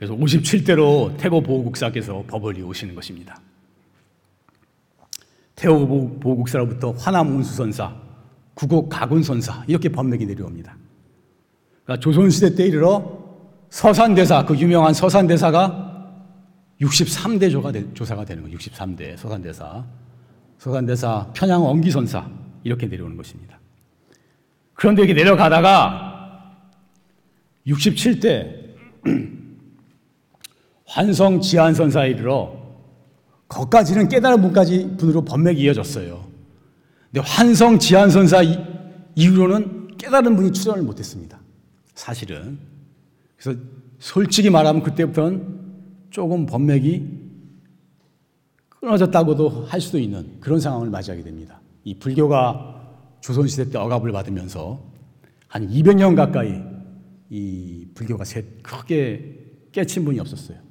그래서 0.00 0.14
57대로 0.16 1.14
태고 1.18 1.42
보호국사께서 1.42 2.24
법을 2.26 2.56
이오시는 2.56 2.94
것입니다. 2.94 3.38
태고 5.54 6.18
보호국사로부터 6.18 6.92
화남 6.92 7.36
운수선사, 7.36 7.94
구곡 8.54 8.88
가군선사 8.88 9.64
이렇게 9.66 9.90
법맥이 9.90 10.24
내려옵니다. 10.24 10.74
그러니까 11.84 12.00
조선시대 12.02 12.54
때 12.54 12.64
이르러 12.64 13.20
서산대사, 13.68 14.46
그 14.46 14.56
유명한 14.56 14.94
서산대사가 14.94 16.08
63대 16.80 17.52
조가 17.52 17.70
되, 17.70 17.92
조사가 17.92 18.24
되는 18.24 18.42
거예요. 18.42 18.56
63대 18.56 19.18
서산대사. 19.18 19.84
서산대사 20.56 21.30
편양 21.34 21.62
원기선사 21.62 22.26
이렇게 22.64 22.86
내려오는 22.86 23.18
것입니다. 23.18 23.60
그런데 24.72 25.02
이렇게 25.02 25.12
내려가다가 25.12 26.56
67대 27.66 29.39
환성 30.90 31.40
지한선 31.40 31.92
사에 31.92 32.10
이르러 32.10 32.52
거까지는 33.46 34.08
깨달은 34.08 34.42
분까지 34.42 34.96
분으로 34.98 35.22
법맥이 35.22 35.62
이어졌어요. 35.62 36.24
근데 37.06 37.20
환성 37.24 37.78
지한선사 37.78 38.42
이후로는 39.14 39.96
깨달은 39.96 40.34
분이 40.34 40.52
출연을 40.52 40.82
못했습니다. 40.82 41.38
사실은. 41.94 42.58
그래서 43.36 43.60
솔직히 44.00 44.50
말하면 44.50 44.82
그때부터는 44.82 45.60
조금 46.10 46.46
법맥이 46.46 47.20
끊어졌다고도 48.68 49.66
할 49.66 49.80
수도 49.80 49.98
있는 49.98 50.40
그런 50.40 50.58
상황을 50.58 50.90
맞이하게 50.90 51.22
됩니다. 51.22 51.60
이 51.84 51.94
불교가 51.94 52.82
조선시대 53.20 53.70
때 53.70 53.78
억압을 53.78 54.10
받으면서 54.10 54.80
한 55.46 55.68
200년 55.68 56.16
가까이 56.16 56.60
이 57.28 57.86
불교가 57.94 58.24
크게 58.62 59.68
깨친 59.70 60.04
분이 60.04 60.18
없었어요. 60.18 60.69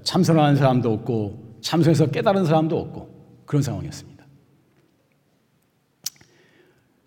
참선하는 0.00 0.56
사람도 0.56 0.92
없고 0.92 1.58
참선해서 1.60 2.10
깨달은 2.10 2.44
사람도 2.44 2.78
없고 2.78 3.42
그런 3.46 3.62
상황이었습니다. 3.62 4.24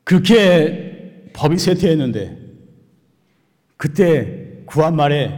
그렇게 0.04 1.32
법이 1.34 1.58
쇠퇴했는데 1.58 2.46
그때 3.78 4.64
구한 4.66 4.96
말에 4.96 5.38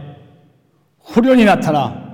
후련이 1.00 1.44
나타나 1.44 2.06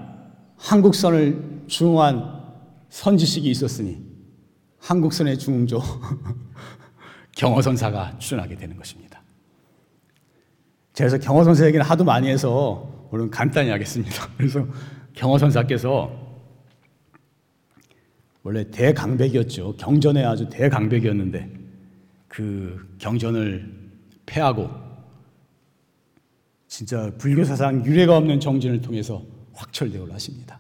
한국선을 0.57 1.65
중흥한 1.67 2.43
선지식이 2.89 3.51
있었으니 3.51 4.03
한국선의 4.79 5.39
중흥조 5.39 5.83
경허선사가 7.37 8.19
출연하게 8.19 8.57
되는 8.57 8.77
것입니다. 8.77 9.23
제가 10.93 11.19
경허선사 11.19 11.67
얘기는 11.67 11.85
하도 11.85 12.05
많이 12.05 12.29
해서 12.29 12.89
오늘 13.11 13.31
간단히 13.31 13.71
하겠습니다. 13.71 14.29
그래서 14.39 14.65
경허선사께서 15.15 16.25
원래 18.43 18.71
대강백이었죠. 18.71 19.77
경전에 19.77 20.23
아주 20.23 20.49
대강백이었는데 20.51 21.51
그 22.29 22.95
경전을 22.99 23.73
패하고 24.27 24.69
진짜 26.69 27.11
불교 27.19 27.45
사상 27.45 27.85
유례가 27.87 28.17
없는 28.17 28.41
정진을 28.41 28.83
통해서 28.83 29.25
확철대오를 29.55 30.13
하십니다. 30.13 30.59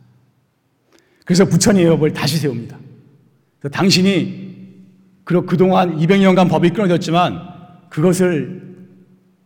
그래서 1.24 1.44
부처님의 1.44 1.90
법을 1.90 2.12
다시 2.12 2.38
세웁니다. 2.38 2.78
당신이 3.72 4.44
그동안 5.24 5.98
200년간 5.98 6.48
법이 6.48 6.70
끊어졌지만 6.70 7.40
그것을 7.88 8.76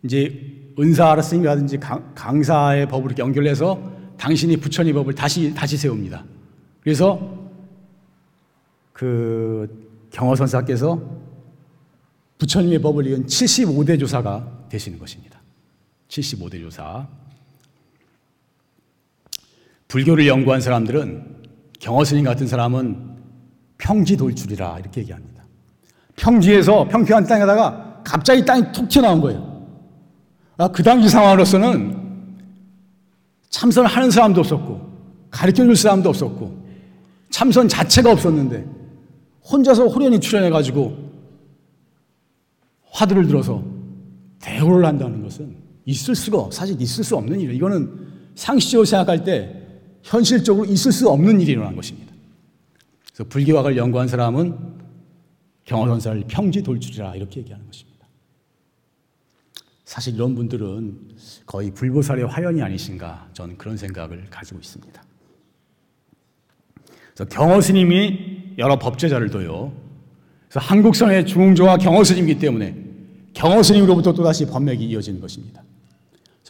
이제 0.05 0.73
은사하라 0.79 1.23
스님이라든지 1.23 1.79
강사의 2.15 2.89
법으로 2.89 3.15
연결해서 3.19 3.98
당신이 4.19 4.57
부처님 4.59 4.95
법을 4.95 5.15
다시 5.15 5.55
다시 5.55 5.77
세웁니다. 5.77 6.25
그래서 6.81 7.49
그 8.93 9.89
경허선사께서 10.11 11.01
부처님의 12.39 12.81
법을 12.81 13.07
이은 13.07 13.27
75대 13.27 13.99
조사가 13.99 14.67
되시는 14.69 14.99
것입니다. 14.99 15.41
75대 16.09 16.61
조사. 16.61 17.07
불교를 19.89 20.27
연구한 20.27 20.61
사람들은 20.61 21.37
경허스님 21.81 22.25
같은 22.25 22.47
사람은 22.47 23.17
평지 23.79 24.17
돌출이라 24.17 24.81
이렇게 24.81 25.01
얘기합니다. 25.03 25.45
평지에서 26.17 26.89
평평한 26.89 27.25
땅에다가 27.25 28.03
갑자기 28.05 28.45
땅이 28.45 28.73
툭 28.73 28.89
튀어나온 28.89 29.21
거예요. 29.21 29.67
아, 30.57 30.69
그 30.69 30.83
당시 30.83 31.09
상황으로서는 31.09 32.08
참선을 33.51 33.89
하는 33.89 34.11
사람도 34.11 34.41
없었고, 34.41 34.81
가르쳐 35.31 35.65
줄 35.65 35.77
사람도 35.77 36.09
없었고, 36.09 36.67
참선 37.31 37.69
자체가 37.69 38.13
없었는데, 38.13 38.67
혼자서 39.51 39.87
호련히 39.87 40.21
출연해가지고, 40.21 41.09
화두를 42.91 43.27
들어서 43.27 43.63
대우를 44.41 44.85
한다는 44.85 45.23
것은 45.23 45.57
있을 45.85 46.15
수가, 46.15 46.49
사실 46.51 46.81
있을 46.81 47.05
수 47.05 47.17
없는 47.17 47.41
일이에요. 47.41 47.53
이거는 47.57 48.09
상식적으로 48.35 48.85
생각할 48.85 49.25
때 49.25 49.59
현실적으로 50.03 50.65
있을 50.67 50.93
수 50.93 51.09
없는 51.09 51.41
일이 51.41 51.53
일어난 51.53 51.75
것입니다. 51.75 52.13
그래서 53.07 53.29
불교학을 53.29 53.77
연구한 53.77 54.09
사람은 54.09 54.57
경허선사를 55.65 56.25
평지 56.29 56.63
돌출이라 56.63 57.17
이렇게 57.17 57.41
얘기하는 57.41 57.67
것입니다. 57.67 57.88
사실 59.89 60.17
이런 60.17 60.35
분들은 60.35 60.99
거의 61.47 61.71
불보살의 61.71 62.27
화연이 62.27 62.61
아니신가 62.61 63.31
저는 63.33 63.57
그런 63.57 63.79
생각을 63.79 64.27
가지고 64.29 64.61
있습니다. 64.61 65.03
그래서 67.15 67.29
경허 67.31 67.59
스님이 67.63 68.53
여러 68.59 68.79
법제자를 68.79 69.31
둬요. 69.31 69.73
그래서 70.47 70.61
한국선의 70.61 71.25
중흥조와 71.25 71.79
경허 71.79 72.05
스님이기 72.05 72.39
때문에 72.39 72.77
경허 73.33 73.63
스님으로부터 73.63 74.13
또다시 74.13 74.45
법맥이 74.45 74.85
이어지는 74.85 75.23
것입니다. 75.23 75.65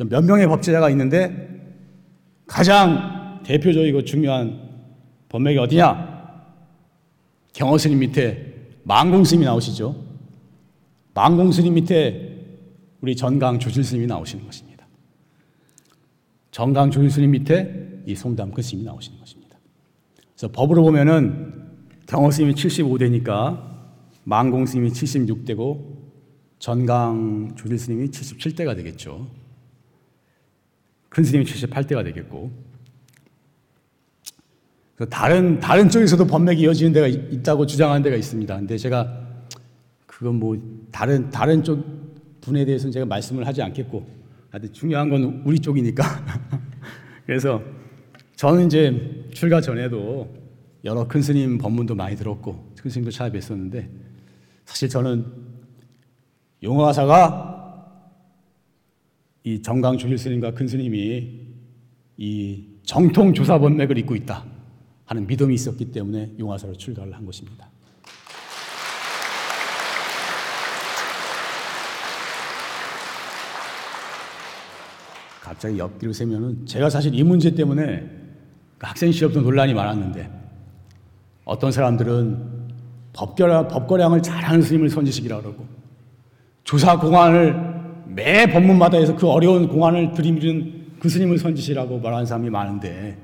몇 0.09 0.25
명의 0.25 0.49
법제자가 0.49 0.91
있는데 0.91 1.61
가장 2.45 3.41
대표적이고 3.45 4.03
중요한 4.03 4.69
법맥이 5.29 5.59
어디냐? 5.59 6.43
경허 7.53 7.79
스님 7.79 8.01
밑에 8.01 8.53
망공 8.83 9.23
스님이 9.23 9.45
나오시죠. 9.45 9.95
망공 11.15 11.53
스님 11.53 11.75
밑에 11.75 12.38
우리 13.01 13.15
전강 13.15 13.59
조실 13.59 13.85
스님이 13.85 14.07
나오시는 14.07 14.45
것입니다. 14.45 14.87
전강 16.51 16.91
조실 16.91 17.11
스님 17.11 17.31
밑에 17.33 18.03
이 18.07 18.15
송담크 18.15 18.63
스님이 18.63 18.85
나오시는 18.85 19.19
것입니다. 19.19 19.59
그래서 20.35 20.51
법으로 20.53 20.83
보면은 20.83 21.69
경호 22.07 22.31
스님이 22.31 22.55
75대니까 22.55 23.63
망공 24.25 24.67
스님이 24.67 24.91
76대고 24.91 25.99
전강 26.59 27.55
조실 27.57 27.79
스님이 27.79 28.09
77대가 28.09 28.75
되겠죠. 28.77 29.29
큰 31.09 31.25
스님이 31.25 31.45
78대가 31.45 32.05
되겠고. 32.05 32.51
다른 35.11 35.61
다른 35.61 35.89
쪽에서도 35.89 36.27
법맥이 36.27 36.63
이어지는 36.63 36.93
데가 36.93 37.07
있다고 37.07 37.67
주장하는 37.67 38.03
데가 38.03 38.17
있습니다. 38.17 38.57
근데 38.57 38.77
제가 38.77 39.27
그건 40.07 40.37
뭐 40.41 40.59
다른 40.91 41.31
다른 41.31 41.63
쪽 41.63 41.98
분에 42.49 42.65
대해서는 42.65 42.93
제가 42.93 43.07
말씀을 43.07 43.47
하지 43.47 43.63
않겠고, 43.63 44.07
하여튼 44.51 44.73
중요한 44.73 45.09
건 45.09 45.43
우리 45.45 45.59
쪽이니까. 45.59 46.05
그래서 47.25 47.63
저는 48.37 48.67
이제 48.67 49.29
출가 49.33 49.61
전에도 49.61 50.35
여러 50.85 51.07
큰 51.07 51.23
스님 51.23 51.59
법문도 51.59 51.95
많이 51.95 52.17
들었고, 52.17 52.73
큰 52.77 52.91
스님도 52.91 53.11
찾아뵀었는데, 53.11 53.89
사실 54.65 54.89
저는 54.89 55.25
용화사가 56.63 57.59
이 59.45 59.63
정강 59.63 59.97
주일 59.97 60.19
스님과 60.19 60.53
큰 60.53 60.67
스님이 60.67 61.49
이 62.17 62.65
정통 62.83 63.33
조사 63.33 63.59
법맥을 63.59 63.97
잇고 63.99 64.17
있다 64.17 64.45
하는 65.05 65.27
믿음이 65.27 65.55
있었기 65.55 65.93
때문에 65.93 66.35
용화사로 66.39 66.77
출가를 66.77 67.15
한 67.15 67.25
것입니다. 67.25 67.71
갑자기 75.49 75.79
옆길을 75.79 76.13
세면은 76.13 76.67
제가 76.67 76.91
사실 76.91 77.15
이 77.15 77.23
문제 77.23 77.55
때문에 77.55 78.01
그 78.77 78.87
학생 78.87 79.11
시험도 79.11 79.41
논란이 79.41 79.73
많았는데 79.73 80.31
어떤 81.47 81.73
사람들은 81.73 82.59
법거량, 83.15 83.69
법거량을 83.69 84.23
잘하는 84.23 84.61
스님을 84.61 84.91
선지식이라 84.91 85.41
그러고 85.41 85.67
조사 86.65 86.99
공안을 86.99 87.79
매 88.09 88.47
법문마다 88.47 88.99
해서 88.99 89.17
그 89.17 89.27
어려운 89.27 89.69
공안을 89.69 90.13
들이미는 90.13 90.99
그 91.01 91.09
스님을 91.09 91.39
선지시라고 91.39 91.99
말하는 91.99 92.27
사람이 92.27 92.51
많은데 92.51 93.17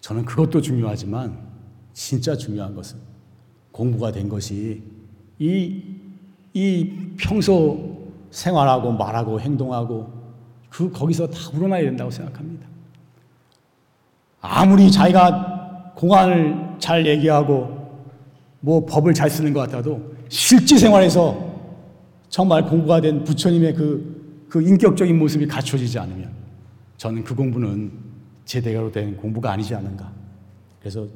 저는 0.00 0.24
그것도 0.24 0.60
중요하지만 0.60 1.38
진짜 1.92 2.36
중요한 2.36 2.74
것은 2.74 2.98
공부가 3.70 4.10
된 4.10 4.28
것이 4.28 4.82
이, 5.38 5.82
이 6.54 6.92
평소 7.16 8.10
생활하고 8.30 8.92
말하고 8.92 9.40
행동하고 9.40 10.15
그 10.70 10.90
거기서 10.90 11.28
다 11.28 11.38
우러나야 11.54 11.82
된다고 11.82 12.10
생각합니다. 12.10 12.66
아무리 14.40 14.90
자기가 14.90 15.92
공안을 15.96 16.76
잘 16.78 17.06
얘기하고 17.06 17.76
뭐 18.60 18.84
법을 18.84 19.14
잘 19.14 19.30
쓰는 19.30 19.52
것 19.52 19.60
같아도 19.60 20.14
실제 20.28 20.76
생활에서 20.76 21.46
정말 22.28 22.64
공부가 22.64 23.00
된 23.00 23.24
부처님의 23.24 23.74
그, 23.74 24.46
그 24.48 24.62
인격적인 24.62 25.18
모습이 25.18 25.46
갖춰지지 25.46 25.98
않으면 25.98 26.30
저는 26.96 27.24
그 27.24 27.34
공부는 27.34 27.92
제대로 28.44 28.90
된 28.90 29.16
공부가 29.16 29.52
아니지 29.52 29.74
않은가. 29.74 30.12
그래서 30.80 31.06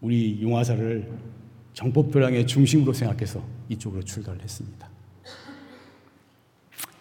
우리 0.00 0.40
용화사를 0.42 1.10
정법도량의 1.72 2.46
중심으로 2.46 2.92
생각해서 2.92 3.42
이쪽으로 3.68 4.02
출가를 4.02 4.42
했습니다. 4.42 4.88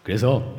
그래서 0.03 0.55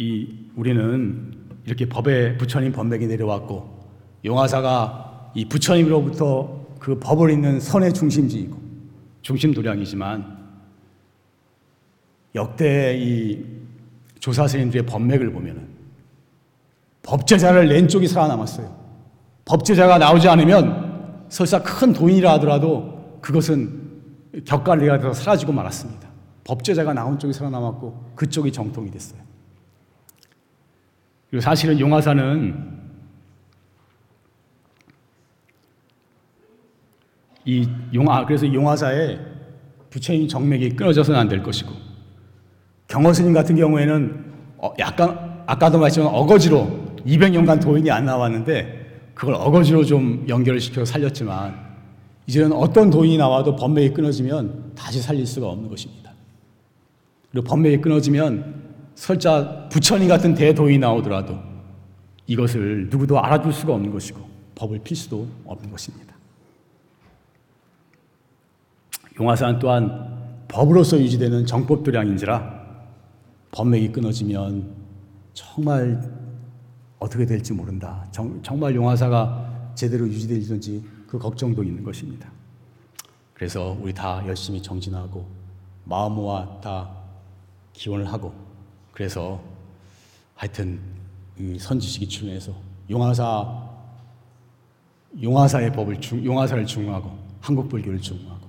이 0.00 0.26
우리는 0.56 1.30
이렇게 1.66 1.86
법에 1.86 2.38
부처님 2.38 2.72
법맥이 2.72 3.06
내려왔고 3.06 3.80
용화사가 4.24 5.32
이 5.34 5.44
부처님으로부터 5.44 6.58
그 6.78 6.98
법을 6.98 7.30
잇는 7.30 7.60
선의 7.60 7.92
중심지이고 7.92 8.58
중심 9.20 9.52
도량이지만 9.52 10.38
역대 12.34 12.96
이 12.98 13.44
조사 14.20 14.48
스님들의 14.48 14.86
법맥을 14.86 15.32
보면은 15.32 15.68
법제자를 17.02 17.68
낸 17.68 17.86
쪽이 17.86 18.08
살아남았어요. 18.08 18.74
법제자가 19.44 19.98
나오지 19.98 20.28
않으면 20.30 21.26
설사 21.28 21.62
큰 21.62 21.92
돈이라 21.92 22.32
하더라도 22.34 23.18
그것은 23.20 23.80
격갈리가 24.46 24.98
돼서 24.98 25.12
사라지고 25.12 25.52
말았습니다. 25.52 26.08
법제자가 26.44 26.94
나온 26.94 27.18
쪽이 27.18 27.34
살아남았고 27.34 28.12
그쪽이 28.14 28.50
정통이 28.50 28.90
됐어요. 28.90 29.29
그리고 31.30 31.40
사실은 31.40 31.78
용화사는 31.78 32.80
이 37.46 37.68
용화 37.94 38.26
그래서 38.26 38.52
용화사에 38.52 39.18
부처님 39.90 40.28
정맥이 40.28 40.70
끊어져서는 40.76 41.18
안 41.18 41.28
될 41.28 41.42
것이고 41.42 41.70
경허스님 42.88 43.32
같은 43.32 43.56
경우에는 43.56 44.24
어, 44.58 44.72
약간 44.78 45.42
아까도 45.46 45.78
말했지만 45.78 46.08
어거지로 46.08 46.96
200년간 47.06 47.62
도인이 47.62 47.90
안 47.90 48.04
나왔는데 48.04 49.10
그걸 49.14 49.34
어거지로 49.34 49.84
좀 49.84 50.26
연결을 50.28 50.60
시켜 50.60 50.84
살렸지만 50.84 51.70
이제는 52.26 52.52
어떤 52.52 52.90
도인이 52.90 53.16
나와도 53.16 53.56
법맥이 53.56 53.94
끊어지면 53.94 54.72
다시 54.74 55.00
살릴 55.00 55.26
수가 55.26 55.48
없는 55.48 55.68
것입니다. 55.68 56.12
그리고 57.30 57.46
법맥이 57.46 57.80
끊어지면 57.80 58.69
설자 58.94 59.68
부처님 59.70 60.08
같은 60.08 60.34
대도인이 60.34 60.78
나오더라도 60.78 61.38
이것을 62.26 62.88
누구도 62.90 63.18
알아줄 63.18 63.52
수가 63.52 63.74
없는 63.74 63.90
것이고 63.90 64.20
법을 64.54 64.80
필 64.80 64.96
수도 64.96 65.26
없는 65.44 65.70
것입니다. 65.70 66.14
용화산 69.18 69.58
또한 69.58 70.44
법으로서 70.48 70.98
유지되는 70.98 71.46
정법도량인지라 71.46 72.60
법맥이 73.52 73.92
끊어지면 73.92 74.74
정말 75.32 76.00
어떻게 76.98 77.24
될지 77.26 77.52
모른다. 77.52 78.06
정, 78.12 78.40
말 78.60 78.74
용화사가 78.74 79.72
제대로 79.74 80.06
유지될지 80.06 80.84
그 81.06 81.18
걱정도 81.18 81.64
있는 81.64 81.82
것입니다. 81.82 82.30
그래서 83.34 83.76
우리 83.80 83.92
다 83.92 84.22
열심히 84.26 84.62
정진하고 84.62 85.26
마음 85.84 86.12
모아 86.12 86.60
다 86.60 86.90
기원을 87.72 88.06
하고 88.12 88.34
그래서 89.00 89.40
하여튼 90.34 90.78
이 91.38 91.58
선지식이 91.58 92.06
출연해서 92.06 92.54
용화사 92.90 93.70
용화사의 95.22 95.72
법을 95.72 96.02
중, 96.02 96.22
용화사를 96.22 96.66
중하고 96.66 97.10
한국 97.40 97.70
불교를 97.70 97.98
중하고 97.98 98.46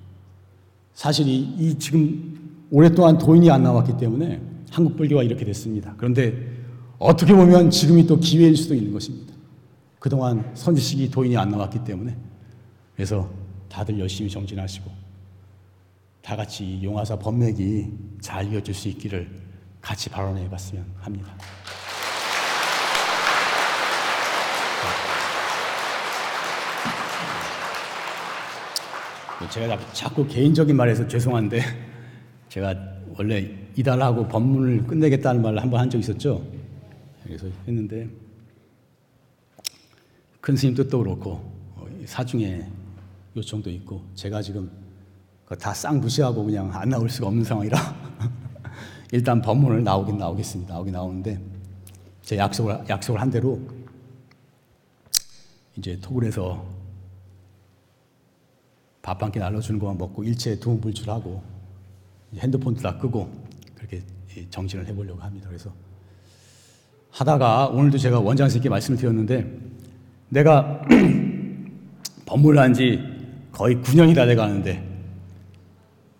사실 0.93 1.25
이, 1.25 1.39
이 1.57 1.79
지금 1.79 2.67
오랫동안 2.69 3.17
도인이 3.17 3.49
안 3.49 3.63
나왔기 3.63 3.95
때문에 3.95 4.41
한국 4.69 4.97
불교가 4.97 5.23
이렇게 5.23 5.45
됐습니다. 5.45 5.93
그런데 5.95 6.35
어떻게 6.99 7.33
보면 7.33 7.69
지금이 7.69 8.05
또 8.05 8.19
기회일 8.19 8.57
수도 8.57 8.75
있는 8.75 8.91
것입니다. 8.91 9.33
그동안 9.99 10.51
선지식이 10.53 11.11
도인이 11.11 11.37
안 11.37 11.49
나왔기 11.49 11.85
때문에 11.85 12.13
그래서 12.97 13.29
다들 13.69 13.97
열심히 13.97 14.29
정진하시고 14.29 14.91
다 16.21 16.35
같이 16.35 16.81
용화사 16.83 17.19
법맥이 17.19 17.87
잘 18.19 18.51
이어질 18.51 18.73
수 18.73 18.89
있기를 18.89 19.50
같이 19.81 20.09
발언해 20.09 20.49
봤으면 20.49 20.85
합니다. 20.99 21.33
제가 29.49 29.77
자꾸 29.93 30.27
개인적인 30.27 30.75
말해서 30.75 31.07
죄송한데 31.07 31.61
제가 32.49 32.75
원래 33.17 33.49
이달하고 33.75 34.27
법문을 34.27 34.85
끝내겠다는 34.87 35.41
말을 35.41 35.61
한번 35.61 35.79
한 35.79 35.89
적 35.89 35.97
있었죠. 35.97 36.45
그래서 37.23 37.47
했는데 37.67 38.07
큰 40.39 40.55
스님 40.55 40.75
뜻도 40.75 40.99
그렇고 40.99 41.31
어, 41.75 41.85
사중에 42.05 42.65
요청도 43.35 43.69
있고 43.71 44.03
제가 44.15 44.41
지금 44.41 44.69
다 45.59 45.73
쌍 45.73 45.99
무시하고 45.99 46.45
그냥 46.45 46.69
안 46.73 46.89
나올 46.89 47.09
수가 47.09 47.27
없는 47.27 47.43
상황이라 47.43 47.77
일단 49.11 49.41
법문을 49.41 49.83
나오긴 49.83 50.17
나오겠습니다. 50.17 50.73
나오긴 50.73 50.93
나오는데 50.93 51.39
제 52.23 52.37
약속을 52.37 52.85
약속을 52.89 53.19
한 53.19 53.29
대로 53.29 53.59
이제 55.77 55.99
해서 56.23 56.65
밥 59.01 59.21
한 59.23 59.31
끼 59.31 59.39
날려주는 59.39 59.79
것만 59.79 59.97
먹고 59.97 60.23
일체 60.23 60.59
두문불출하고 60.59 61.41
핸드폰도 62.35 62.81
다 62.81 62.97
끄고 62.97 63.29
그렇게 63.75 64.01
정신을 64.49 64.87
해보려고 64.87 65.19
합니다. 65.21 65.47
그래서 65.49 65.71
하다가 67.09 67.67
오늘도 67.67 67.97
제가 67.97 68.19
원장님께 68.19 68.69
말씀을 68.69 68.97
드렸는데 68.97 69.59
내가 70.29 70.81
법문을 72.25 72.59
한 72.61 72.73
지 72.73 72.99
거의 73.51 73.75
9년이 73.77 74.15
다 74.15 74.25
돼가는데 74.25 74.90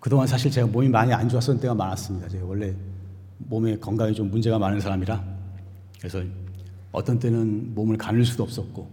그동안 0.01 0.25
사실 0.25 0.49
제가 0.49 0.67
몸이 0.67 0.89
많이 0.89 1.13
안 1.13 1.29
좋았던 1.29 1.59
때가 1.59 1.75
많았습니다. 1.75 2.27
제가 2.27 2.43
원래 2.45 2.73
몸에 3.37 3.77
건강에 3.77 4.11
좀 4.11 4.31
문제가 4.31 4.57
많은 4.57 4.79
사람이라 4.79 5.23
그래서 5.99 6.23
어떤 6.91 7.19
때는 7.19 7.75
몸을 7.75 7.97
가눌 7.97 8.25
수도 8.25 8.43
없었고 8.43 8.89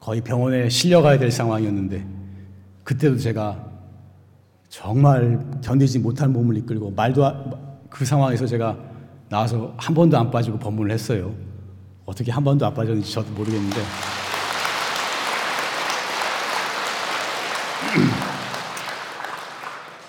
거의 0.00 0.22
병원에 0.22 0.70
실려가야 0.70 1.18
될 1.18 1.30
상황이었는데 1.30 2.06
그때도 2.84 3.18
제가 3.18 3.68
정말 4.70 5.46
견디지 5.62 5.98
못할 5.98 6.28
몸을 6.28 6.56
이끌고 6.56 6.90
말도 6.92 7.86
그 7.90 8.06
상황에서 8.06 8.46
제가 8.46 8.78
나와서 9.28 9.74
한 9.76 9.94
번도 9.94 10.16
안 10.16 10.30
빠지고 10.30 10.58
법문을 10.58 10.90
했어요. 10.90 11.34
어떻게 12.06 12.32
한 12.32 12.42
번도 12.42 12.64
안 12.64 12.72
빠졌는지 12.72 13.12
저도 13.12 13.30
모르겠는데. 13.32 13.76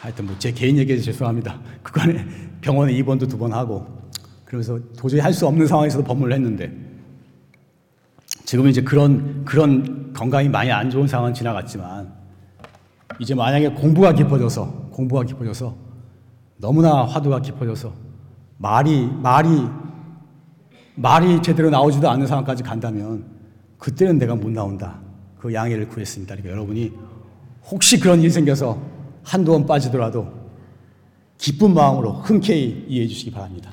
하여튼 0.02 0.26
뭐 0.26 0.36
제 0.40 0.52
개인 0.52 0.78
얘기해서 0.78 1.04
죄송합니다. 1.06 1.60
그간에 1.84 2.26
병원에 2.62 2.94
입원도 2.94 3.28
두 3.28 3.38
번 3.38 3.54
하고 3.54 3.86
그래서 4.46 4.80
도저히 4.98 5.20
할 5.20 5.34
수 5.34 5.46
없는 5.48 5.68
상황에서도 5.68 6.04
법문을 6.04 6.34
했는데 6.34 6.72
지금은 8.46 8.72
이제 8.72 8.82
그런 8.82 9.44
그런 9.46 10.12
건강이 10.14 10.50
많이 10.50 10.72
안 10.72 10.90
좋은 10.90 11.08
상황은 11.08 11.34
지나갔지만 11.34 12.12
이제 13.20 13.36
만약에 13.36 13.70
공부가 13.74 14.14
깊어져서 14.14 14.90
공부가 14.92 15.24
깊어져서 15.24 15.76
너무나 16.58 17.04
화두가 17.06 17.42
깊어져서 17.42 17.94
말이 18.58 19.08
말이 19.22 19.50
말이 20.96 21.42
제대로 21.42 21.70
나오지도 21.70 22.10
않는 22.10 22.28
상황까지 22.28 22.64
간다면 22.64 23.26
그때는 23.78 24.18
내가 24.18 24.36
못 24.36 24.50
나온다. 24.52 25.00
그 25.38 25.54
양해를 25.54 25.88
구했습니다. 25.88 26.36
그러니까 26.36 26.52
여러분이 26.52 26.92
혹시 27.72 28.00
그런 28.00 28.20
일이 28.20 28.30
생겨서 28.30 28.82
한두 29.30 29.52
번 29.52 29.68
빠지더라도 29.68 30.28
기쁜 31.38 31.76
마음으로 31.76 32.14
흔쾌히 32.14 32.86
이해해 32.88 33.08
주시기 33.08 33.32
바랍니다. 33.32 33.70